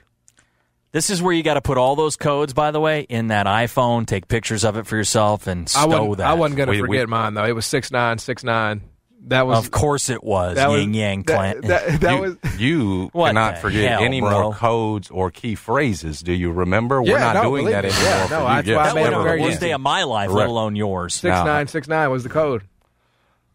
[0.93, 3.47] This is where you got to put all those codes, by the way, in that
[3.47, 4.07] iPhone.
[4.07, 6.17] Take pictures of it for yourself and I stow wasn't.
[6.19, 6.27] that.
[6.27, 7.45] I wasn't gonna We- we- forget mine though.
[7.45, 8.83] It was six nine six nine.
[9.29, 11.61] That was Of course, it was that was Yin Yang that, Clan.
[11.63, 12.61] That, that you, was.
[12.61, 14.31] you What cannot forget hell, any bro?
[14.43, 16.23] more codes or key phrases.
[16.23, 17.01] Do you remember?
[17.05, 18.03] Yeah, We're not no, doing that anymore.
[18.03, 18.47] Yeah, no, you.
[18.49, 19.67] that's Yes, why I that made would it have very been the worst easy.
[19.67, 21.15] day of my life, let alone yours.
[21.15, 22.63] Six Now- nine six nine was the code.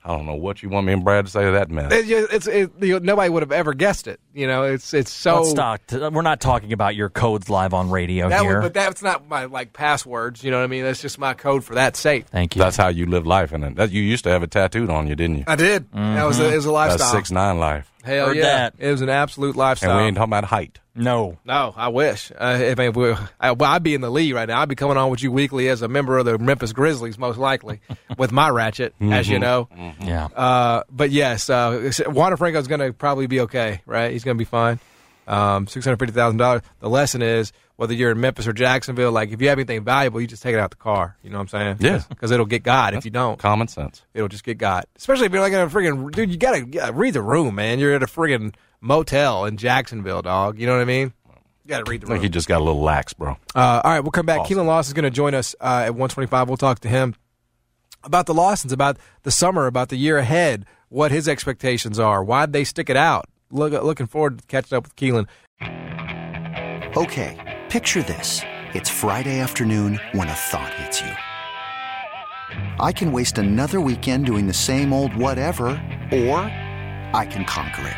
[0.08, 1.92] I don't know what you want me and Brad to say to that mess.
[1.92, 4.22] It, it's it, you know, nobody would have ever guessed it.
[4.34, 5.42] You know, it's it's so.
[5.42, 5.82] Let's talk.
[5.92, 8.62] We're not talking about your codes live on radio That here.
[8.62, 10.46] would, but that's not my like passwords.
[10.46, 10.84] You know what I mean?
[10.86, 12.26] That's just my code for that safe.
[12.28, 12.62] Thank you.
[12.62, 15.16] That's how you live life, and that you used to have it tattooed on you,
[15.16, 15.44] didn't you?
[15.46, 15.92] I did.
[15.92, 17.00] That was a, it was a lifestyle.
[17.00, 18.76] That's six nine life, Hell Heard yeah, that.
[18.80, 19.92] it was an absolute lifestyle.
[19.92, 20.80] and we ain't talking about height.
[20.98, 21.38] No.
[21.46, 22.32] no, I wish.
[22.32, 24.62] Uh, if, if we, I, well, I'd be in the lead right now.
[24.62, 27.38] I'd be coming on with you weekly as a member of the Memphis Grizzlies, most
[27.38, 27.80] likely,
[28.18, 29.70] with my ratchet, as you know.
[30.02, 30.26] Yeah.
[30.26, 34.12] Uh, but yes, uh, Juan Franco's going to probably be okay, right?
[34.12, 34.80] He's going to be fine.
[35.28, 36.62] Um, Six hundred fifty thousand dollars.
[36.80, 40.22] The lesson is whether you're in Memphis or Jacksonville, like if you have anything valuable,
[40.22, 41.18] you just take it out the car.
[41.22, 41.78] You know what I'm saying?
[41.82, 42.02] Yeah.
[42.10, 42.94] because it'll get God.
[42.94, 44.04] If you don't, Common sense.
[44.14, 44.88] it'll just get got.
[44.96, 47.56] Especially if you're like in a friggin' dude, you gotta, you gotta read the room,
[47.56, 47.78] man.
[47.78, 50.60] You're at a friggin' motel in Jacksonville, dog.
[50.60, 51.14] You know what I mean?
[51.64, 52.24] You gotta read the I think room.
[52.24, 53.38] he just got a little lax, bro.
[53.54, 54.42] Uh, all right, we'll come back.
[54.42, 54.58] Awesome.
[54.58, 56.48] Keelon Lawson is going to join us uh, at 125.
[56.48, 57.16] We'll talk to him
[58.04, 62.54] about the Lawsons, about the summer, about the year ahead, what his expectations are, why'd
[62.54, 63.26] they stick it out.
[63.52, 65.28] Look, looking forward to catching up with Keelon.
[66.96, 68.42] Okay, picture this.
[68.74, 71.12] It's Friday afternoon when a thought hits you.
[72.80, 75.68] I can waste another weekend doing the same old whatever,
[76.12, 76.40] or
[77.14, 77.98] I can conquer it.